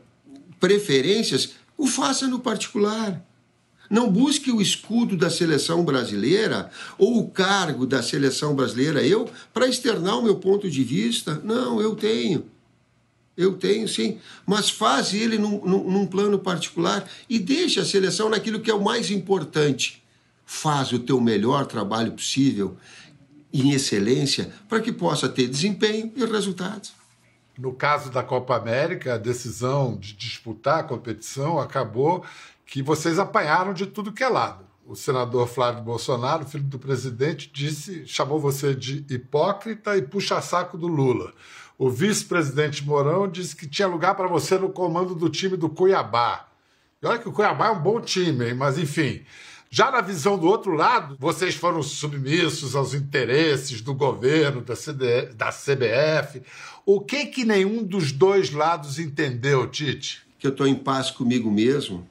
preferências, 0.59 1.51
o 1.77 1.87
faça 1.87 2.27
no 2.27 2.39
particular. 2.39 3.23
Não 3.89 4.09
busque 4.09 4.51
o 4.51 4.61
escudo 4.61 5.15
da 5.15 5.29
seleção 5.29 5.85
brasileira 5.85 6.71
ou 6.97 7.19
o 7.19 7.29
cargo 7.29 7.85
da 7.85 8.01
seleção 8.01 8.55
brasileira, 8.55 9.05
eu, 9.05 9.29
para 9.53 9.67
externar 9.67 10.17
o 10.17 10.23
meu 10.23 10.35
ponto 10.35 10.69
de 10.69 10.83
vista. 10.83 11.39
Não, 11.43 11.79
eu 11.79 11.95
tenho. 11.95 12.45
Eu 13.35 13.57
tenho 13.57 13.87
sim, 13.87 14.19
mas 14.45 14.69
faz 14.69 15.13
ele 15.13 15.37
num, 15.37 15.65
num, 15.65 15.89
num, 15.89 16.05
plano 16.05 16.37
particular 16.37 17.09
e 17.27 17.39
deixa 17.39 17.81
a 17.81 17.85
seleção 17.85 18.29
naquilo 18.29 18.59
que 18.59 18.69
é 18.69 18.73
o 18.73 18.83
mais 18.83 19.09
importante. 19.09 20.03
Faz 20.45 20.91
o 20.91 20.99
teu 20.99 21.19
melhor 21.19 21.65
trabalho 21.65 22.11
possível, 22.11 22.77
em 23.51 23.71
excelência, 23.71 24.53
para 24.69 24.81
que 24.81 24.91
possa 24.91 25.27
ter 25.27 25.47
desempenho 25.47 26.11
e 26.15 26.25
resultados. 26.25 26.93
No 27.57 27.73
caso 27.73 28.11
da 28.11 28.23
Copa 28.23 28.55
América, 28.55 29.13
a 29.13 29.17
decisão 29.17 29.95
de 29.95 30.13
disputar 30.13 30.79
a 30.79 30.83
competição 30.83 31.59
acabou 31.59 32.23
que 32.65 32.81
vocês 32.81 33.19
apanharam 33.19 33.73
de 33.73 33.85
tudo 33.85 34.11
que 34.11 34.23
é 34.23 34.27
lado. 34.27 34.65
O 34.85 34.95
senador 34.95 35.47
Flávio 35.47 35.83
Bolsonaro, 35.83 36.45
filho 36.45 36.63
do 36.63 36.77
presidente, 36.77 37.49
disse, 37.53 38.05
chamou 38.05 38.39
você 38.39 38.75
de 38.75 39.05
hipócrita 39.09 39.95
e 39.95 40.01
puxa-saco 40.01 40.77
do 40.77 40.87
Lula. 40.87 41.33
O 41.83 41.89
vice-presidente 41.89 42.81
Mourão 42.85 43.27
disse 43.27 43.53
que 43.53 43.67
tinha 43.67 43.89
lugar 43.89 44.15
para 44.15 44.25
você 44.25 44.57
no 44.57 44.69
comando 44.69 45.13
do 45.13 45.29
time 45.29 45.57
do 45.57 45.67
Cuiabá. 45.67 46.47
E 47.01 47.05
olha 47.05 47.19
que 47.19 47.27
o 47.27 47.31
Cuiabá 47.33 47.67
é 47.67 47.71
um 47.71 47.81
bom 47.81 47.99
time, 47.99 48.47
hein? 48.47 48.53
mas 48.53 48.77
enfim. 48.77 49.19
Já 49.69 49.91
na 49.91 49.99
visão 49.99 50.39
do 50.39 50.47
outro 50.47 50.71
lado, 50.75 51.17
vocês 51.19 51.55
foram 51.55 51.83
submissos 51.83 52.73
aos 52.73 52.93
interesses 52.93 53.81
do 53.81 53.93
governo, 53.93 54.61
da, 54.61 54.73
da 55.35 55.51
CBF. 55.51 56.41
O 56.85 57.01
que 57.01 57.25
que 57.25 57.43
nenhum 57.43 57.83
dos 57.83 58.13
dois 58.13 58.51
lados 58.51 58.97
entendeu, 58.97 59.67
Tite? 59.67 60.23
Que 60.39 60.47
eu 60.47 60.51
estou 60.51 60.65
em 60.65 60.75
paz 60.75 61.11
comigo 61.11 61.51
mesmo 61.51 62.07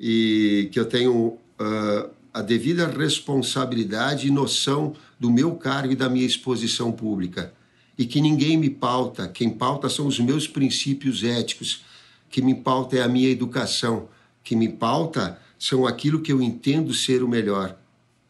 e 0.00 0.68
que 0.72 0.80
eu 0.80 0.86
tenho 0.86 1.14
uh, 1.14 2.10
a 2.34 2.42
devida 2.42 2.88
responsabilidade 2.88 4.26
e 4.26 4.30
noção 4.32 4.96
do 5.20 5.30
meu 5.30 5.54
cargo 5.54 5.92
e 5.92 5.96
da 5.96 6.08
minha 6.08 6.26
exposição 6.26 6.90
pública. 6.90 7.54
E 7.98 8.06
que 8.06 8.20
ninguém 8.20 8.56
me 8.56 8.68
pauta, 8.68 9.28
quem 9.28 9.50
pauta 9.50 9.88
são 9.88 10.06
os 10.06 10.18
meus 10.18 10.46
princípios 10.46 11.24
éticos, 11.24 11.84
que 12.28 12.42
me 12.42 12.54
pauta 12.54 12.96
é 12.96 13.02
a 13.02 13.08
minha 13.08 13.30
educação, 13.30 14.08
que 14.44 14.54
me 14.54 14.68
pauta 14.68 15.40
são 15.58 15.86
aquilo 15.86 16.20
que 16.20 16.32
eu 16.32 16.42
entendo 16.42 16.92
ser 16.92 17.22
o 17.22 17.28
melhor, 17.28 17.76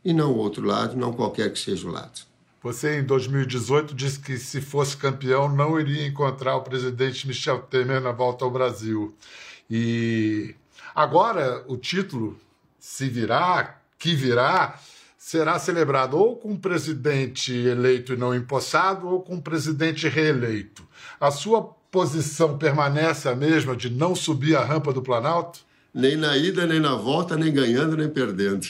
e 0.04 0.12
não 0.12 0.32
o 0.32 0.36
outro 0.36 0.64
lado, 0.64 0.96
não 0.96 1.12
qualquer 1.12 1.52
que 1.52 1.58
seja 1.58 1.88
o 1.88 1.90
lado. 1.90 2.20
Você, 2.62 2.98
em 2.98 3.04
2018, 3.04 3.94
disse 3.94 4.18
que 4.18 4.36
se 4.38 4.60
fosse 4.60 4.96
campeão 4.96 5.48
não 5.48 5.78
iria 5.78 6.06
encontrar 6.06 6.56
o 6.56 6.62
presidente 6.62 7.26
Michel 7.26 7.60
Temer 7.60 8.00
na 8.00 8.12
volta 8.12 8.44
ao 8.44 8.50
Brasil. 8.50 9.14
E 9.70 10.54
agora 10.94 11.64
o 11.68 11.76
título, 11.76 12.36
se 12.78 13.08
virá, 13.08 13.80
que 13.98 14.14
virá, 14.14 14.80
será 15.26 15.58
celebrado 15.58 16.16
ou 16.16 16.36
com 16.36 16.50
um 16.50 16.56
presidente 16.56 17.52
eleito 17.52 18.12
e 18.12 18.16
não 18.16 18.32
empossado 18.32 19.08
ou 19.08 19.20
com 19.22 19.34
um 19.34 19.40
presidente 19.40 20.06
reeleito. 20.08 20.86
A 21.18 21.32
sua 21.32 21.62
posição 21.90 22.56
permanece 22.56 23.28
a 23.28 23.34
mesma 23.34 23.74
de 23.74 23.90
não 23.90 24.14
subir 24.14 24.54
a 24.54 24.64
rampa 24.64 24.92
do 24.92 25.02
Planalto? 25.02 25.66
nem 25.96 26.14
na 26.14 26.36
ida, 26.36 26.66
nem 26.66 26.78
na 26.78 26.94
volta, 26.94 27.38
nem 27.38 27.50
ganhando, 27.50 27.96
nem 27.96 28.08
perdendo. 28.08 28.66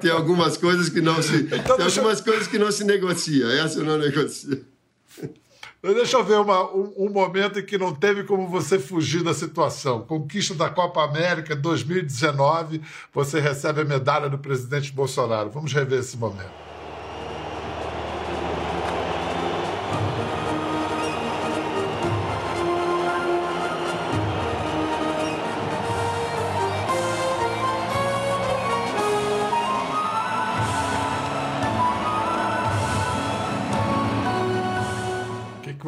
Tem 0.00 0.10
algumas 0.10 0.56
coisas 0.56 0.88
que 0.88 1.00
não 1.00 1.20
se. 1.20 1.48
Então, 1.52 1.76
tem 1.76 1.84
algumas 1.84 2.20
coisas 2.20 2.46
que 2.46 2.60
não 2.60 2.70
se 2.70 2.84
negocia. 2.84 3.46
Essa 3.46 3.80
eu 3.80 3.84
não 3.84 3.98
negocio. 3.98 4.64
Deixa 5.82 6.18
eu 6.18 6.24
ver 6.24 6.38
uma, 6.38 6.70
um, 6.74 6.92
um, 7.06 7.10
momento 7.10 7.58
em 7.58 7.64
que 7.64 7.78
não 7.78 7.94
teve 7.94 8.24
como 8.24 8.46
você 8.46 8.78
fugir 8.78 9.22
da 9.22 9.32
situação. 9.32 10.02
Conquista 10.02 10.54
da 10.54 10.68
Copa 10.68 11.02
América 11.02 11.56
2019, 11.56 12.82
você 13.14 13.40
recebe 13.40 13.80
a 13.80 13.84
medalha 13.84 14.28
do 14.28 14.38
presidente 14.38 14.92
Bolsonaro. 14.92 15.48
Vamos 15.50 15.72
rever 15.72 16.00
esse 16.00 16.18
momento. 16.18 16.59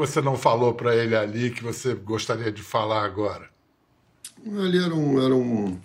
Você 0.07 0.21
não 0.21 0.37
falou 0.37 0.75
para 0.75 0.95
ele 0.97 1.15
ali 1.15 1.51
que 1.51 1.63
você 1.63 1.95
gostaria 1.95 2.51
de 2.51 2.63
falar 2.63 3.05
agora? 3.05 3.49
Ali 4.59 4.85
era 4.85 4.95
um, 4.95 5.25
era 5.25 5.35
um, 5.35 5.81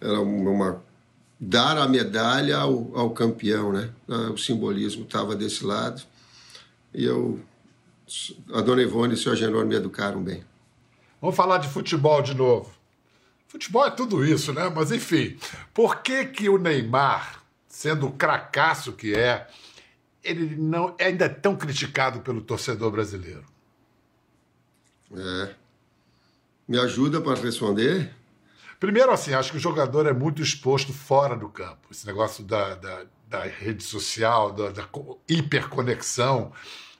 era 0.00 0.20
uma 0.20 0.82
dar 1.38 1.78
a 1.78 1.88
medalha 1.88 2.58
ao, 2.58 2.96
ao 2.96 3.10
campeão, 3.10 3.72
né? 3.72 3.90
O 4.32 4.36
simbolismo 4.36 5.04
estava 5.04 5.34
desse 5.36 5.64
lado 5.64 6.02
e 6.92 7.04
eu, 7.04 7.40
a 8.52 8.60
Dona 8.60 8.82
Ivone 8.82 9.12
e 9.12 9.14
o 9.14 9.18
seu 9.18 9.32
Agenor 9.32 9.64
me 9.64 9.74
educaram 9.74 10.22
bem. 10.22 10.44
Vamos 11.20 11.36
falar 11.36 11.58
de 11.58 11.68
futebol 11.68 12.20
de 12.20 12.34
novo. 12.34 12.70
Futebol 13.46 13.86
é 13.86 13.90
tudo 13.90 14.24
isso, 14.24 14.52
né? 14.52 14.72
Mas 14.74 14.90
enfim, 14.90 15.38
por 15.72 16.02
que 16.02 16.24
que 16.26 16.48
o 16.48 16.58
Neymar, 16.58 17.42
sendo 17.68 18.06
o 18.06 18.12
cracaço 18.12 18.92
que 18.92 19.14
é, 19.14 19.48
ele 20.24 20.56
não 20.56 20.94
é 20.98 21.06
ainda 21.06 21.26
é 21.26 21.28
tão 21.28 21.54
criticado 21.54 22.20
pelo 22.20 22.40
torcedor 22.40 22.90
brasileiro? 22.90 23.51
É. 25.14 25.54
Me 26.66 26.78
ajuda 26.78 27.20
para 27.20 27.40
responder? 27.40 28.14
Primeiro, 28.80 29.12
assim, 29.12 29.32
acho 29.34 29.52
que 29.52 29.58
o 29.58 29.60
jogador 29.60 30.06
é 30.06 30.12
muito 30.12 30.42
exposto 30.42 30.92
fora 30.92 31.36
do 31.36 31.48
campo. 31.48 31.88
Esse 31.90 32.06
negócio 32.06 32.42
da, 32.42 32.74
da, 32.74 33.06
da 33.28 33.42
rede 33.44 33.84
social, 33.84 34.52
da, 34.52 34.70
da 34.70 34.88
hiperconexão, 35.28 36.52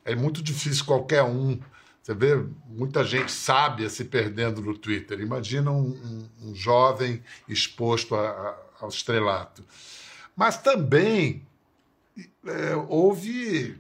é 0.05 0.15
muito 0.15 0.43
difícil 0.43 0.85
qualquer 0.85 1.23
um. 1.23 1.59
Você 2.03 2.15
vê 2.15 2.45
muita 2.69 3.05
gente 3.05 3.33
sábia 3.33 3.89
se 3.89 4.05
perdendo 4.05 4.61
no 4.61 4.77
Twitter. 4.77 5.21
Imagina 5.21 5.71
um, 5.71 6.29
um, 6.43 6.51
um 6.51 6.55
jovem 6.55 7.23
exposto 7.49 8.15
a, 8.15 8.29
a, 8.29 8.57
ao 8.81 8.89
estrelato. 8.89 9.65
Mas 10.37 10.57
também 10.59 11.47
é, 12.47 12.77
houve. 12.89 13.79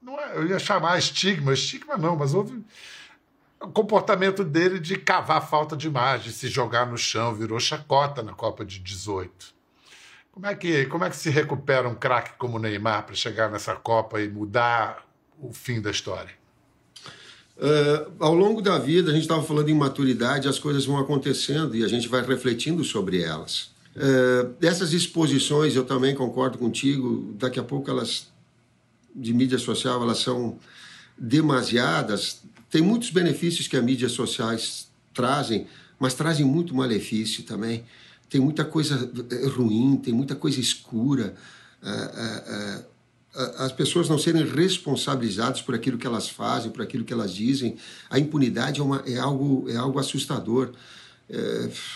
Não 0.00 0.20
é, 0.20 0.36
eu 0.36 0.46
ia 0.46 0.58
chamar 0.58 0.98
estigma, 0.98 1.52
estigma 1.52 1.96
não, 1.96 2.16
mas 2.16 2.34
houve 2.34 2.64
o 3.64 3.72
comportamento 3.72 4.44
dele 4.44 4.78
de 4.78 4.96
cavar 4.96 5.48
falta 5.48 5.76
de 5.76 5.86
imagem, 5.86 6.32
se 6.32 6.48
jogar 6.48 6.86
no 6.86 6.98
chão, 6.98 7.34
virou 7.34 7.58
chacota 7.58 8.22
na 8.22 8.32
Copa 8.32 8.64
de 8.64 8.78
18. 8.78 9.54
Como 10.32 10.46
é 10.46 10.54
que, 10.54 10.86
como 10.86 11.04
é 11.04 11.10
que 11.10 11.16
se 11.16 11.30
recupera 11.30 11.88
um 11.88 11.94
craque 11.94 12.32
como 12.36 12.56
o 12.56 12.60
Neymar 12.60 13.06
para 13.06 13.14
chegar 13.14 13.50
nessa 13.50 13.74
Copa 13.74 14.20
e 14.20 14.28
mudar 14.28 15.06
o 15.38 15.52
fim 15.52 15.80
da 15.80 15.90
história? 15.90 16.32
Uh, 17.56 18.12
ao 18.18 18.34
longo 18.34 18.60
da 18.60 18.78
vida, 18.78 19.10
a 19.10 19.14
gente 19.14 19.22
estava 19.22 19.42
falando 19.42 19.68
em 19.68 19.74
maturidade, 19.74 20.48
as 20.48 20.58
coisas 20.58 20.84
vão 20.84 20.98
acontecendo 20.98 21.76
e 21.76 21.84
a 21.84 21.88
gente 21.88 22.08
vai 22.08 22.20
refletindo 22.22 22.82
sobre 22.82 23.22
elas. 23.22 23.72
Uh, 23.94 24.54
essas 24.60 24.92
exposições, 24.92 25.76
eu 25.76 25.84
também 25.84 26.16
concordo 26.16 26.58
contigo, 26.58 27.32
daqui 27.38 27.60
a 27.60 27.62
pouco 27.62 27.88
elas, 27.88 28.28
de 29.14 29.32
mídia 29.32 29.58
social, 29.58 30.02
elas 30.02 30.18
são 30.18 30.58
demasiadas, 31.16 32.42
tem 32.74 32.82
muitos 32.82 33.10
benefícios 33.10 33.68
que 33.68 33.76
as 33.76 33.84
mídias 33.84 34.10
sociais 34.10 34.88
trazem, 35.14 35.68
mas 35.96 36.12
trazem 36.12 36.44
muito 36.44 36.74
malefício 36.74 37.44
também. 37.44 37.84
Tem 38.28 38.40
muita 38.40 38.64
coisa 38.64 39.08
eh, 39.30 39.46
ruim, 39.46 39.96
tem 39.96 40.12
muita 40.12 40.34
coisa 40.34 40.58
escura. 40.58 41.36
Eh, 41.80 42.42
eh, 42.48 42.84
as 43.58 43.70
pessoas 43.70 44.08
não 44.08 44.18
serem 44.18 44.44
responsabilizadas 44.44 45.62
por 45.62 45.72
aquilo 45.72 45.96
que 45.96 46.04
elas 46.04 46.28
fazem, 46.28 46.72
por 46.72 46.82
aquilo 46.82 47.04
que 47.04 47.12
elas 47.12 47.32
dizem. 47.32 47.76
A 48.10 48.18
impunidade 48.18 48.80
é, 48.80 48.82
uma, 48.82 49.04
é, 49.06 49.18
algo, 49.18 49.70
é 49.70 49.76
algo 49.76 50.00
assustador. 50.00 50.72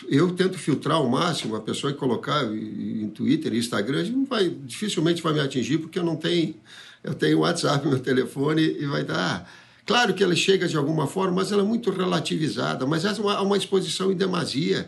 eu 0.08 0.30
tento 0.36 0.56
filtrar 0.58 0.98
ao 0.98 1.08
máximo 1.10 1.56
a 1.56 1.60
pessoa 1.60 1.92
que 1.92 1.98
colocar 1.98 2.44
em 2.44 3.10
Twitter 3.10 3.52
e 3.52 3.58
Instagram, 3.58 4.08
não 4.10 4.24
vai, 4.24 4.48
dificilmente 4.48 5.20
vai 5.22 5.32
me 5.32 5.40
atingir, 5.40 5.78
porque 5.78 5.98
eu 5.98 6.04
não 6.04 6.14
tenho. 6.14 6.54
Eu 7.02 7.14
tenho 7.14 7.40
WhatsApp 7.40 7.84
no 7.84 7.90
meu 7.90 8.00
telefone 8.00 8.62
e 8.62 8.86
vai 8.86 9.02
dar. 9.02 9.67
Claro 9.88 10.12
que 10.12 10.22
ela 10.22 10.36
chega 10.36 10.68
de 10.68 10.76
alguma 10.76 11.06
forma, 11.06 11.36
mas 11.36 11.50
ela 11.50 11.62
é 11.62 11.64
muito 11.64 11.90
relativizada, 11.90 12.84
mas 12.84 13.06
há 13.06 13.14
uma, 13.14 13.40
uma 13.40 13.56
exposição 13.56 14.12
em 14.12 14.14
demasia 14.14 14.86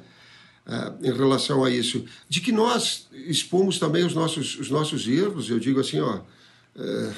uh, 0.66 0.94
em 1.02 1.10
relação 1.10 1.64
a 1.64 1.70
isso. 1.70 2.04
De 2.28 2.38
que 2.42 2.52
nós 2.52 3.08
expomos 3.10 3.78
também 3.78 4.04
os 4.04 4.12
nossos, 4.12 4.58
os 4.58 4.68
nossos 4.68 5.08
erros, 5.08 5.48
eu 5.48 5.58
digo 5.58 5.80
assim, 5.80 6.00
ó. 6.00 6.20
Uh, 6.76 7.14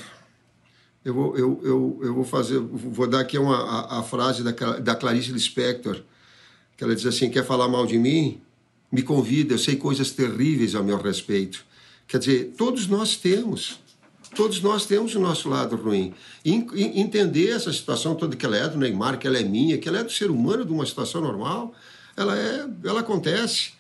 eu, 1.05 1.13
vou, 1.13 1.37
eu, 1.37 1.61
eu, 1.65 2.01
eu 2.05 2.15
vou 2.15 2.23
fazer, 2.23 2.61
vou 2.61 3.09
dar 3.09 3.19
aqui 3.19 3.37
uma, 3.37 3.57
a, 3.57 3.99
a 3.99 4.03
frase 4.05 4.45
da, 4.45 4.53
da 4.79 4.95
Clarice 4.95 5.33
Lispector, 5.33 6.03
que 6.77 6.85
ela 6.85 6.95
diz 6.95 7.05
assim: 7.05 7.29
quer 7.31 7.45
falar 7.45 7.67
mal 7.67 7.85
de 7.85 7.99
mim? 7.99 8.41
Me 8.93 9.03
convida, 9.03 9.55
eu 9.55 9.59
sei 9.59 9.75
coisas 9.75 10.13
terríveis 10.13 10.77
a 10.77 10.85
meu 10.85 10.99
respeito. 10.99 11.65
Quer 12.07 12.19
dizer, 12.19 12.55
todos 12.57 12.87
nós 12.87 13.17
temos 13.17 13.81
todos 14.35 14.61
nós 14.61 14.87
temos 14.87 15.15
o 15.15 15.21
nosso 15.21 15.49
lado 15.49 15.77
ruim. 15.77 16.15
E, 16.45 16.53
entender 17.01 17.51
essa 17.51 17.73
situação 17.73 18.15
toda 18.15 18.37
que 18.37 18.45
ela 18.45 18.57
é 18.57 18.69
do 18.69 18.79
Neymar, 18.79 19.19
que 19.19 19.27
ela 19.27 19.39
é 19.39 19.43
minha, 19.43 19.79
que 19.79 19.89
ela 19.89 20.01
é 20.01 20.05
do 20.05 20.13
ser 20.13 20.31
humano, 20.31 20.65
de 20.65 20.73
uma 20.73 20.87
situação 20.87 21.21
normal, 21.21 21.75
ela 22.17 22.39
é, 22.39 22.67
ela 22.85 23.01
acontece. 23.01 23.73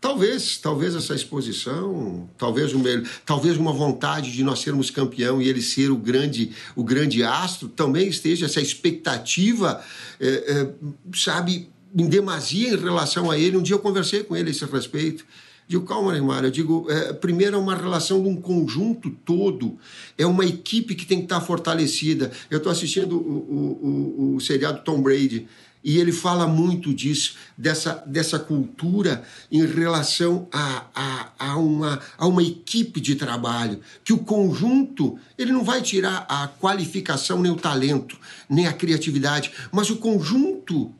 Talvez, 0.00 0.56
talvez 0.56 0.96
essa 0.96 1.14
exposição, 1.14 2.28
talvez 2.36 2.72
uma, 2.72 2.88
talvez 3.24 3.56
uma 3.56 3.72
vontade 3.72 4.32
de 4.32 4.42
nós 4.42 4.58
sermos 4.58 4.90
campeão 4.90 5.40
e 5.40 5.48
ele 5.48 5.62
ser 5.62 5.92
o 5.92 5.96
grande, 5.96 6.50
o 6.74 6.82
grande 6.82 7.22
astro, 7.22 7.68
também 7.68 8.08
esteja 8.08 8.46
essa 8.46 8.60
expectativa, 8.60 9.80
é, 10.18 10.26
é, 10.28 10.68
sabe, 11.14 11.70
em 11.94 12.08
demasia 12.08 12.70
em 12.70 12.76
relação 12.76 13.30
a 13.30 13.38
ele. 13.38 13.56
Um 13.56 13.62
dia 13.62 13.76
eu 13.76 13.80
conversei 13.80 14.24
com 14.24 14.36
ele 14.36 14.48
a 14.48 14.50
esse 14.50 14.64
respeito 14.64 15.24
Digo, 15.72 15.86
calma, 15.86 16.12
Neymar. 16.12 16.44
Eu 16.44 16.50
digo, 16.50 16.86
é, 16.90 17.14
primeiro 17.14 17.56
é 17.56 17.58
uma 17.58 17.74
relação 17.74 18.22
de 18.22 18.28
um 18.28 18.36
conjunto 18.36 19.08
todo, 19.08 19.78
é 20.18 20.26
uma 20.26 20.44
equipe 20.44 20.94
que 20.94 21.06
tem 21.06 21.16
que 21.16 21.24
estar 21.24 21.40
fortalecida. 21.40 22.30
Eu 22.50 22.58
estou 22.58 22.70
assistindo 22.70 23.16
o, 23.16 23.22
o, 23.22 24.32
o, 24.32 24.36
o 24.36 24.40
seriado 24.40 24.82
Tom 24.84 25.00
Brady. 25.00 25.48
E 25.82 25.96
ele 25.96 26.12
fala 26.12 26.46
muito 26.46 26.92
disso, 26.92 27.36
dessa, 27.56 28.04
dessa 28.06 28.38
cultura 28.38 29.24
em 29.50 29.64
relação 29.64 30.46
a, 30.52 30.84
a, 30.94 31.32
a, 31.38 31.56
uma, 31.56 32.00
a 32.18 32.26
uma 32.26 32.42
equipe 32.42 33.00
de 33.00 33.14
trabalho, 33.14 33.80
que 34.04 34.12
o 34.12 34.18
conjunto, 34.18 35.18
ele 35.38 35.52
não 35.52 35.64
vai 35.64 35.80
tirar 35.80 36.26
a 36.28 36.48
qualificação, 36.48 37.40
nem 37.40 37.50
o 37.50 37.56
talento, 37.56 38.18
nem 38.46 38.66
a 38.66 38.74
criatividade, 38.74 39.52
mas 39.72 39.88
o 39.88 39.96
conjunto 39.96 40.92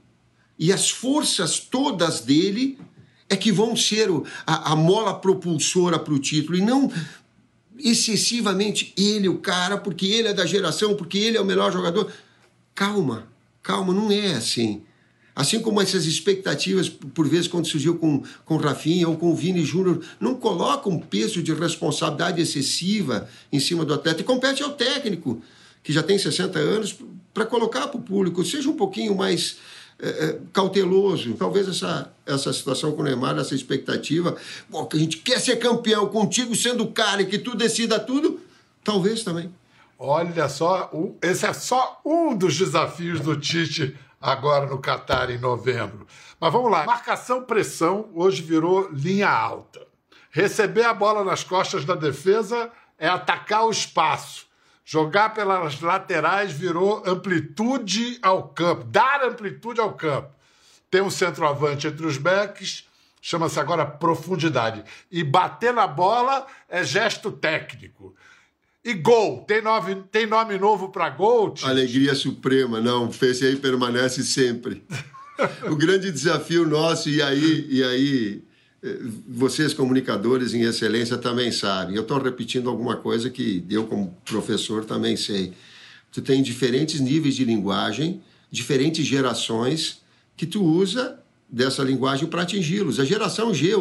e 0.58 0.72
as 0.72 0.88
forças 0.88 1.58
todas 1.58 2.22
dele 2.22 2.78
é 3.32 3.36
que 3.36 3.50
vão 3.50 3.74
ser 3.74 4.08
a, 4.46 4.72
a 4.72 4.76
mola 4.76 5.14
propulsora 5.14 5.98
para 5.98 6.12
o 6.12 6.18
título, 6.18 6.58
e 6.58 6.60
não 6.60 6.92
excessivamente 7.78 8.92
ele, 8.96 9.28
o 9.28 9.38
cara, 9.38 9.78
porque 9.78 10.06
ele 10.06 10.28
é 10.28 10.34
da 10.34 10.44
geração, 10.44 10.94
porque 10.94 11.16
ele 11.16 11.38
é 11.38 11.40
o 11.40 11.44
melhor 11.44 11.72
jogador. 11.72 12.12
Calma, 12.74 13.26
Calma, 13.62 13.94
não 13.94 14.10
é 14.10 14.34
assim. 14.34 14.82
Assim 15.34 15.60
como 15.60 15.80
essas 15.80 16.04
expectativas, 16.04 16.90
por 16.90 17.26
vezes, 17.26 17.48
quando 17.48 17.66
surgiu 17.66 17.96
com, 17.96 18.22
com 18.44 18.56
Rafinha 18.58 19.08
ou 19.08 19.16
com 19.16 19.30
o 19.30 19.34
Vini 19.34 19.64
Júnior, 19.64 20.04
não 20.20 20.34
colocam 20.34 20.92
um 20.92 20.98
peso 20.98 21.42
de 21.42 21.54
responsabilidade 21.54 22.42
excessiva 22.42 23.26
em 23.50 23.58
cima 23.58 23.82
do 23.84 23.94
atleta. 23.94 24.20
E 24.20 24.24
compete 24.24 24.62
ao 24.62 24.72
técnico, 24.72 25.40
que 25.82 25.90
já 25.90 26.02
tem 26.02 26.18
60 26.18 26.58
anos, 26.58 26.98
para 27.32 27.46
colocar 27.46 27.88
para 27.88 27.98
o 27.98 28.02
público. 28.02 28.44
Seja 28.44 28.68
um 28.68 28.76
pouquinho 28.76 29.16
mais 29.16 29.56
é, 30.02 30.08
é, 30.08 30.38
cauteloso. 30.52 31.34
Talvez 31.34 31.68
essa, 31.68 32.12
essa 32.26 32.52
situação 32.52 32.90
com 32.90 33.02
o 33.02 33.04
Neymar, 33.04 33.38
essa 33.38 33.54
expectativa, 33.54 34.36
bom, 34.68 34.84
que 34.84 34.96
a 34.96 35.00
gente 35.00 35.18
quer 35.18 35.40
ser 35.40 35.56
campeão 35.56 36.08
contigo 36.08 36.56
sendo 36.56 36.88
cara 36.88 37.22
e 37.22 37.26
que 37.26 37.38
tu 37.38 37.56
decida 37.56 38.00
tudo, 38.00 38.40
talvez 38.82 39.22
também. 39.22 39.54
Olha 39.96 40.48
só, 40.48 40.90
esse 41.22 41.46
é 41.46 41.52
só 41.52 42.00
um 42.04 42.36
dos 42.36 42.58
desafios 42.58 43.20
do 43.20 43.38
Tite 43.38 43.96
agora 44.20 44.66
no 44.66 44.78
Catar 44.78 45.30
em 45.30 45.38
novembro. 45.38 46.04
Mas 46.40 46.52
vamos 46.52 46.72
lá, 46.72 46.84
marcação-pressão 46.84 48.10
hoje 48.12 48.42
virou 48.42 48.88
linha 48.92 49.30
alta. 49.30 49.86
Receber 50.32 50.82
a 50.82 50.92
bola 50.92 51.22
nas 51.22 51.44
costas 51.44 51.84
da 51.84 51.94
defesa 51.94 52.68
é 52.98 53.06
atacar 53.06 53.66
o 53.66 53.70
espaço. 53.70 54.46
Jogar 54.84 55.30
pelas 55.30 55.80
laterais 55.80 56.52
virou 56.52 57.02
amplitude 57.06 58.18
ao 58.20 58.48
campo, 58.48 58.84
dar 58.84 59.22
amplitude 59.24 59.80
ao 59.80 59.94
campo. 59.94 60.30
Tem 60.90 61.00
um 61.00 61.10
centroavante 61.10 61.86
entre 61.86 62.04
os 62.04 62.18
backs, 62.18 62.84
chama-se 63.20 63.58
agora 63.60 63.86
profundidade. 63.86 64.84
E 65.10 65.22
bater 65.22 65.72
na 65.72 65.86
bola 65.86 66.46
é 66.68 66.82
gesto 66.82 67.30
técnico. 67.30 68.14
E 68.84 68.94
gol, 68.94 69.44
tem 69.44 69.62
nome, 69.62 70.02
tem 70.10 70.26
nome 70.26 70.58
novo 70.58 70.88
para 70.88 71.08
gol? 71.08 71.54
Tite? 71.54 71.70
Alegria 71.70 72.16
suprema, 72.16 72.80
não, 72.80 73.08
esse 73.08 73.46
aí 73.46 73.56
permanece 73.56 74.24
sempre. 74.24 74.84
o 75.70 75.76
grande 75.76 76.10
desafio 76.10 76.66
nosso, 76.66 77.08
e 77.08 77.22
aí, 77.22 77.66
e 77.70 77.84
aí 77.84 78.44
vocês 79.28 79.72
comunicadores 79.72 80.54
em 80.54 80.62
excelência 80.62 81.16
também 81.16 81.52
sabem. 81.52 81.94
Eu 81.94 82.02
estou 82.02 82.20
repetindo 82.20 82.68
alguma 82.68 82.96
coisa 82.96 83.30
que 83.30 83.64
eu, 83.70 83.86
como 83.86 84.16
professor, 84.24 84.84
também 84.84 85.16
sei. 85.16 85.52
Tu 86.10 86.20
tem 86.20 86.42
diferentes 86.42 87.00
níveis 87.00 87.36
de 87.36 87.44
linguagem, 87.44 88.20
diferentes 88.50 89.06
gerações 89.06 90.02
que 90.36 90.46
tu 90.46 90.64
usa 90.64 91.18
dessa 91.48 91.82
linguagem 91.84 92.26
para 92.26 92.42
atingi-los. 92.42 92.98
A 92.98 93.04
geração 93.04 93.54
G, 93.54 93.72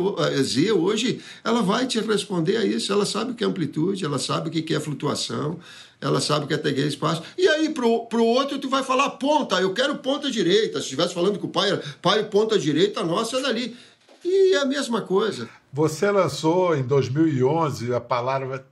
Z 0.43 0.71
hoje, 0.73 1.19
ela 1.43 1.61
vai 1.61 1.87
te 1.87 1.99
responder 1.99 2.57
a 2.57 2.65
isso. 2.65 2.91
Ela 2.91 3.05
sabe 3.05 3.31
o 3.31 3.33
que 3.33 3.43
é 3.43 3.47
amplitude, 3.47 4.05
ela 4.05 4.19
sabe 4.19 4.49
o 4.49 4.51
que 4.51 4.73
é 4.73 4.79
flutuação, 4.79 5.57
ela 5.99 6.19
sabe 6.19 6.45
o 6.45 6.47
que 6.47 6.53
é 6.53 6.57
ter 6.57 6.77
espaço. 6.85 7.23
E 7.37 7.47
aí, 7.47 7.69
pro, 7.69 8.05
pro 8.07 8.25
outro, 8.25 8.59
tu 8.59 8.69
vai 8.69 8.83
falar 8.83 9.11
ponta, 9.11 9.59
eu 9.61 9.73
quero 9.73 9.95
ponta 9.95 10.29
direita. 10.29 10.79
Se 10.79 10.85
estivesse 10.85 11.13
falando 11.13 11.39
com 11.39 11.47
o 11.47 11.49
pai, 11.49 11.79
pai 12.01 12.23
ponta 12.25 12.59
direita, 12.59 13.03
nossa, 13.03 13.37
é 13.37 13.41
dali. 13.41 13.75
E 14.23 14.55
é 14.55 14.57
a 14.59 14.65
mesma 14.65 15.01
coisa. 15.01 15.49
Você 15.73 16.09
lançou 16.11 16.75
em 16.75 16.83
2011 16.83 17.93
a 17.93 17.99
palavra 17.99 18.65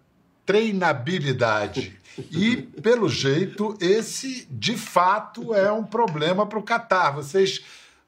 treinabilidade. 0.46 1.98
E, 2.32 2.58
pelo 2.58 3.08
jeito, 3.08 3.78
esse 3.80 4.48
de 4.52 4.76
fato 4.76 5.54
é 5.54 5.72
um 5.72 5.84
problema 5.84 6.46
para 6.46 6.60
o 6.60 6.64
Catar. 6.64 7.12
Vocês 7.12 7.64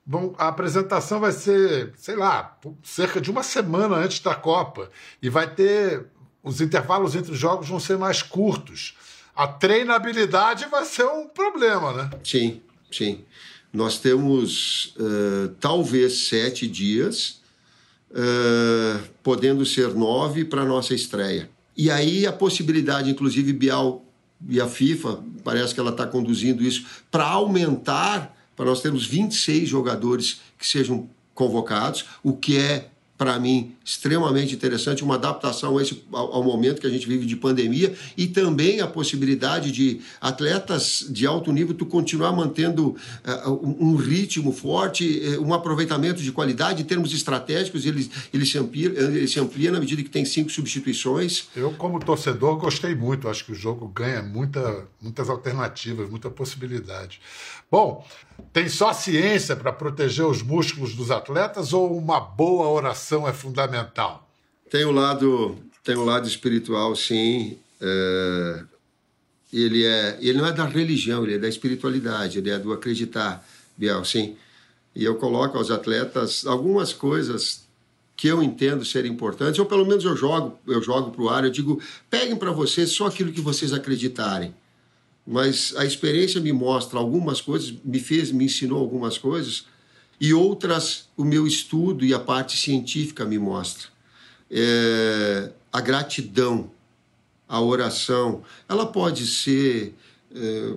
Bom, 0.06 0.34
a 0.38 0.48
apresentação 0.48 1.20
vai 1.20 1.32
ser, 1.32 1.94
sei 1.96 2.16
lá, 2.16 2.58
cerca 2.84 3.22
de 3.22 3.30
uma 3.30 3.44
semana 3.44 3.98
antes 3.98 4.20
da 4.20 4.34
Copa. 4.34 4.90
E 5.22 5.30
vai 5.30 5.50
ter. 5.50 6.06
Os 6.44 6.60
intervalos 6.60 7.16
entre 7.16 7.32
os 7.32 7.38
jogos 7.38 7.70
vão 7.70 7.80
ser 7.80 8.00
mais 8.00 8.24
curtos. 8.24 8.98
A 9.36 9.48
treinabilidade 9.48 10.66
vai 10.66 10.84
ser 10.86 11.06
um 11.06 11.28
problema, 11.28 11.94
né? 11.94 12.10
Sim, 12.24 12.62
sim. 12.92 13.24
Nós 13.74 13.98
temos 14.00 14.94
uh, 14.98 15.50
talvez 15.60 16.28
sete 16.28 16.68
dias, 16.68 17.40
uh, 18.12 19.02
podendo 19.24 19.66
ser 19.66 19.94
nove 19.94 20.44
para 20.44 20.64
a 20.64 20.66
nossa 20.66 20.94
estreia. 20.94 21.50
E 21.76 21.90
aí 21.90 22.28
a 22.28 22.34
possibilidade, 22.34 23.10
inclusive, 23.10 23.54
Bial 23.54 24.06
e 24.48 24.60
a 24.60 24.68
FIFA, 24.68 25.24
parece 25.44 25.74
que 25.74 25.80
ela 25.80 25.92
está 25.92 26.06
conduzindo 26.06 26.64
isso, 26.64 26.86
para 27.10 27.26
aumentar 27.26 28.38
para 28.56 28.66
nós 28.66 28.82
termos 28.82 29.08
26 29.08 29.68
jogadores 29.68 30.42
que 30.58 30.68
sejam 30.68 31.10
convocados, 31.34 32.06
o 32.22 32.34
que 32.34 32.58
é 32.58 32.91
para 33.22 33.40
mim, 33.40 33.76
extremamente 33.86 34.56
interessante, 34.56 35.04
uma 35.04 35.14
adaptação 35.14 35.80
esse, 35.80 36.04
ao, 36.12 36.34
ao, 36.34 36.44
momento 36.44 36.82
que 36.82 36.88
a 36.88 36.90
gente 36.90 37.08
vive 37.08 37.28
de 37.28 37.36
pandemia 37.36 37.94
e 38.18 38.26
também 38.26 38.82
a 38.82 38.88
possibilidade 38.88 39.72
de 39.72 40.02
atletas 40.20 41.06
de 41.08 41.28
alto 41.28 41.52
nível 41.52 41.76
tu 41.76 41.86
continuar 41.86 42.32
mantendo 42.32 42.96
uh, 43.46 43.76
um 43.80 43.96
ritmo 43.96 44.52
forte, 44.52 45.20
uh, 45.38 45.40
um 45.44 45.54
aproveitamento 45.54 46.20
de 46.24 46.32
qualidade 46.32 46.82
em 46.82 46.86
termos 46.86 47.14
estratégicos, 47.14 47.86
ele, 47.86 48.10
ele, 48.34 48.44
se 48.44 48.58
amplia, 48.58 48.90
ele 48.90 49.28
se 49.28 49.40
amplia 49.40 49.72
na 49.72 49.80
medida 49.80 50.02
que 50.02 50.10
tem 50.10 50.26
cinco 50.26 50.50
substituições. 50.50 51.44
Eu, 51.56 51.74
como 51.74 52.00
torcedor, 52.00 52.58
gostei 52.58 52.96
muito, 52.96 53.30
acho 53.30 53.46
que 53.46 53.52
o 53.52 53.56
jogo 53.56 53.88
ganha 53.88 54.24
muita, 54.24 54.88
muitas 55.00 55.30
alternativas, 55.30 56.10
muita 56.10 56.32
possibilidade. 56.32 57.22
Bom, 57.72 58.06
tem 58.52 58.68
só 58.68 58.92
ciência 58.92 59.56
para 59.56 59.72
proteger 59.72 60.26
os 60.26 60.42
músculos 60.42 60.94
dos 60.94 61.10
atletas 61.10 61.72
ou 61.72 61.98
uma 61.98 62.20
boa 62.20 62.68
oração 62.68 63.26
é 63.26 63.32
fundamental? 63.32 64.30
Tem 64.70 64.84
o 64.84 64.92
lado, 64.92 65.58
tem 65.82 65.96
o 65.96 66.04
lado 66.04 66.28
espiritual, 66.28 66.94
sim. 66.98 67.58
É, 67.80 68.64
ele 69.54 69.86
é, 69.86 70.18
ele 70.20 70.40
não 70.40 70.48
é 70.48 70.52
da 70.52 70.66
religião, 70.66 71.24
ele 71.24 71.36
é 71.36 71.38
da 71.38 71.48
espiritualidade, 71.48 72.40
ele 72.40 72.50
é 72.50 72.60
do 72.60 72.74
acreditar, 72.74 73.48
Biel, 73.78 74.04
sim. 74.04 74.36
E 74.94 75.06
eu 75.06 75.16
coloco 75.16 75.58
aos 75.58 75.72
atletas 75.72 76.46
algumas 76.46 76.92
coisas 76.92 77.66
que 78.18 78.28
eu 78.28 78.44
entendo 78.44 78.84
ser 78.84 79.06
importantes, 79.06 79.58
ou 79.60 79.66
pelo 79.66 79.86
menos 79.86 80.04
eu 80.04 80.16
jogo, 80.16 80.60
eu 80.68 80.82
jogo 80.84 81.12
para 81.12 81.22
o 81.22 81.30
ar, 81.30 81.46
eu 81.46 81.50
digo, 81.50 81.82
peguem 82.10 82.36
para 82.36 82.52
vocês 82.52 82.92
só 82.92 83.08
aquilo 83.08 83.32
que 83.32 83.40
vocês 83.40 83.72
acreditarem 83.72 84.54
mas 85.26 85.74
a 85.78 85.86
experiência 85.86 86.42
me 86.42 86.52
mostra 86.52 87.00
algumas 87.00 87.42
coisas, 87.42 87.74
me 87.84 88.00
fez, 88.00 88.32
me 88.32 88.46
ensinou 88.46 88.80
algumas 88.80 89.18
coisas, 89.18 89.66
e 90.20 90.34
outras 90.34 91.10
o 91.18 91.24
meu 91.24 91.48
estudo 91.48 92.06
e 92.06 92.14
a 92.14 92.20
parte 92.20 92.58
científica 92.58 93.26
me 93.26 93.40
mostra. 93.40 93.88
É, 94.50 95.52
a 95.72 95.82
gratidão, 95.82 96.70
a 97.48 97.62
oração, 97.62 98.44
ela 98.68 98.86
pode 98.86 99.26
ser 99.26 99.96
é, 100.36 100.74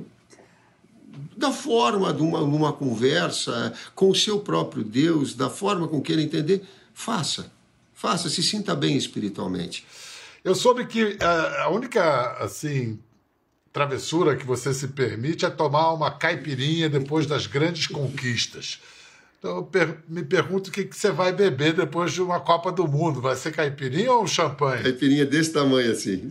da 1.36 1.52
forma 1.52 2.12
de 2.12 2.22
uma, 2.22 2.40
uma 2.40 2.72
conversa 2.72 3.72
com 3.94 4.08
o 4.10 4.14
seu 4.14 4.40
próprio 4.40 4.82
Deus, 4.82 5.34
da 5.34 5.50
forma 5.50 5.88
com 5.88 6.00
que 6.00 6.12
ele 6.12 6.22
entender, 6.22 6.62
faça, 6.92 7.52
faça, 7.92 8.28
se 8.28 8.42
sinta 8.42 8.74
bem 8.74 8.96
espiritualmente. 8.96 9.86
Eu 10.42 10.54
soube 10.54 10.86
que 10.86 11.16
é, 11.20 11.62
a 11.62 11.68
única 11.68 12.32
assim 12.38 12.98
travessura 13.74 14.36
que 14.36 14.46
você 14.46 14.72
se 14.72 14.86
permite 14.86 15.44
é 15.44 15.50
tomar 15.50 15.92
uma 15.92 16.08
caipirinha 16.08 16.88
depois 16.88 17.26
das 17.26 17.48
grandes 17.48 17.88
conquistas. 17.88 18.80
Então, 19.36 19.64
per 19.64 19.98
me 20.08 20.22
pergunto 20.22 20.70
o 20.70 20.72
que, 20.72 20.84
que, 20.84 20.96
você 20.96 21.10
vai 21.10 21.32
beber 21.32 21.74
depois 21.74 22.12
de 22.12 22.22
uma 22.22 22.38
Copa 22.38 22.70
do 22.70 22.86
Mundo. 22.86 23.20
Vai 23.20 23.34
ser 23.34 23.50
caipirinha 23.50 24.12
ou 24.12 24.26
champanhe? 24.28 24.84
Caipirinha 24.84 25.26
desse 25.26 25.52
tamanho, 25.52 25.90
assim. 25.90 26.30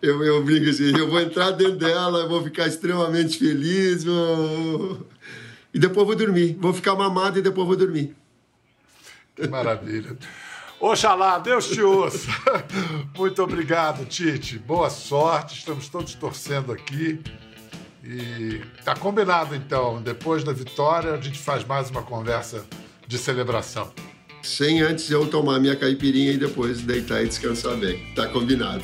Eu, 0.00 0.24
eu 0.24 0.42
brinco 0.44 0.70
assim, 0.70 0.96
eu 0.96 1.08
vou 1.08 1.20
entrar 1.20 1.52
dentro 1.52 1.76
dela, 1.76 2.20
eu 2.20 2.28
vou 2.28 2.42
ficar 2.42 2.66
extremamente 2.66 3.38
feliz, 3.38 4.02
vou... 4.02 5.06
e 5.72 5.78
depois 5.78 6.06
vou 6.06 6.16
dormir. 6.16 6.56
Vou 6.58 6.72
ficar 6.72 6.94
mamado 6.96 7.38
e 7.38 7.42
depois 7.42 7.66
vou 7.66 7.76
dormir. 7.76 8.16
Que 9.36 9.46
maravilha. 9.46 10.16
Oxalá, 10.82 11.38
Deus 11.38 11.68
te 11.68 11.80
ouça. 11.80 12.28
Muito 13.16 13.40
obrigado, 13.40 14.04
Tite. 14.04 14.58
Boa 14.58 14.90
sorte, 14.90 15.56
estamos 15.58 15.88
todos 15.88 16.12
torcendo 16.14 16.72
aqui. 16.72 17.20
E 18.02 18.60
tá 18.84 18.96
combinado 18.96 19.54
então, 19.54 20.02
depois 20.02 20.42
da 20.42 20.52
vitória 20.52 21.12
a 21.12 21.20
gente 21.20 21.38
faz 21.38 21.64
mais 21.64 21.88
uma 21.88 22.02
conversa 22.02 22.66
de 23.06 23.16
celebração. 23.16 23.92
sem 24.42 24.82
antes 24.82 25.08
eu 25.08 25.24
tomar 25.28 25.60
minha 25.60 25.76
caipirinha 25.76 26.32
e 26.32 26.36
depois 26.36 26.80
deitar 26.80 27.22
e 27.22 27.28
descansar 27.28 27.76
bem. 27.76 28.12
Tá 28.16 28.26
combinado. 28.26 28.82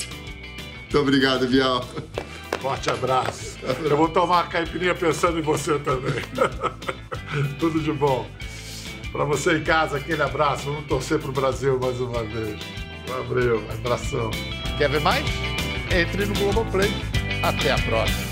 Muito 0.83 0.99
obrigado, 1.01 1.49
Bial. 1.49 1.85
Forte 2.61 2.91
abraço. 2.91 3.59
Eu 3.83 3.97
vou 3.97 4.09
tomar 4.09 4.43
a 4.43 4.47
caipirinha 4.47 4.95
pensando 4.95 5.41
em 5.41 5.43
você 5.43 5.77
também. 5.81 6.23
Tudo 7.59 7.81
de 7.81 7.93
bom. 7.93 8.25
Para 9.13 9.25
você 9.25 9.59
em 9.59 9.65
casa, 9.65 9.97
aquele 9.97 10.23
abraço. 10.23 10.67
Vamos 10.67 10.87
torcer 10.87 11.19
para 11.19 11.31
o 11.31 11.33
Brasil 11.33 11.79
mais 11.81 12.01
uma 12.01 12.23
vez. 12.25 12.61
Valeu, 13.07 13.63
abração. 13.71 14.31
Quer 14.77 14.91
ver 14.91 15.01
mais? 15.01 15.25
Entre 15.91 16.27
no 16.27 16.35
Globoplay. 16.35 16.91
Até 17.43 17.73
a 17.73 17.79
próxima. 17.79 18.28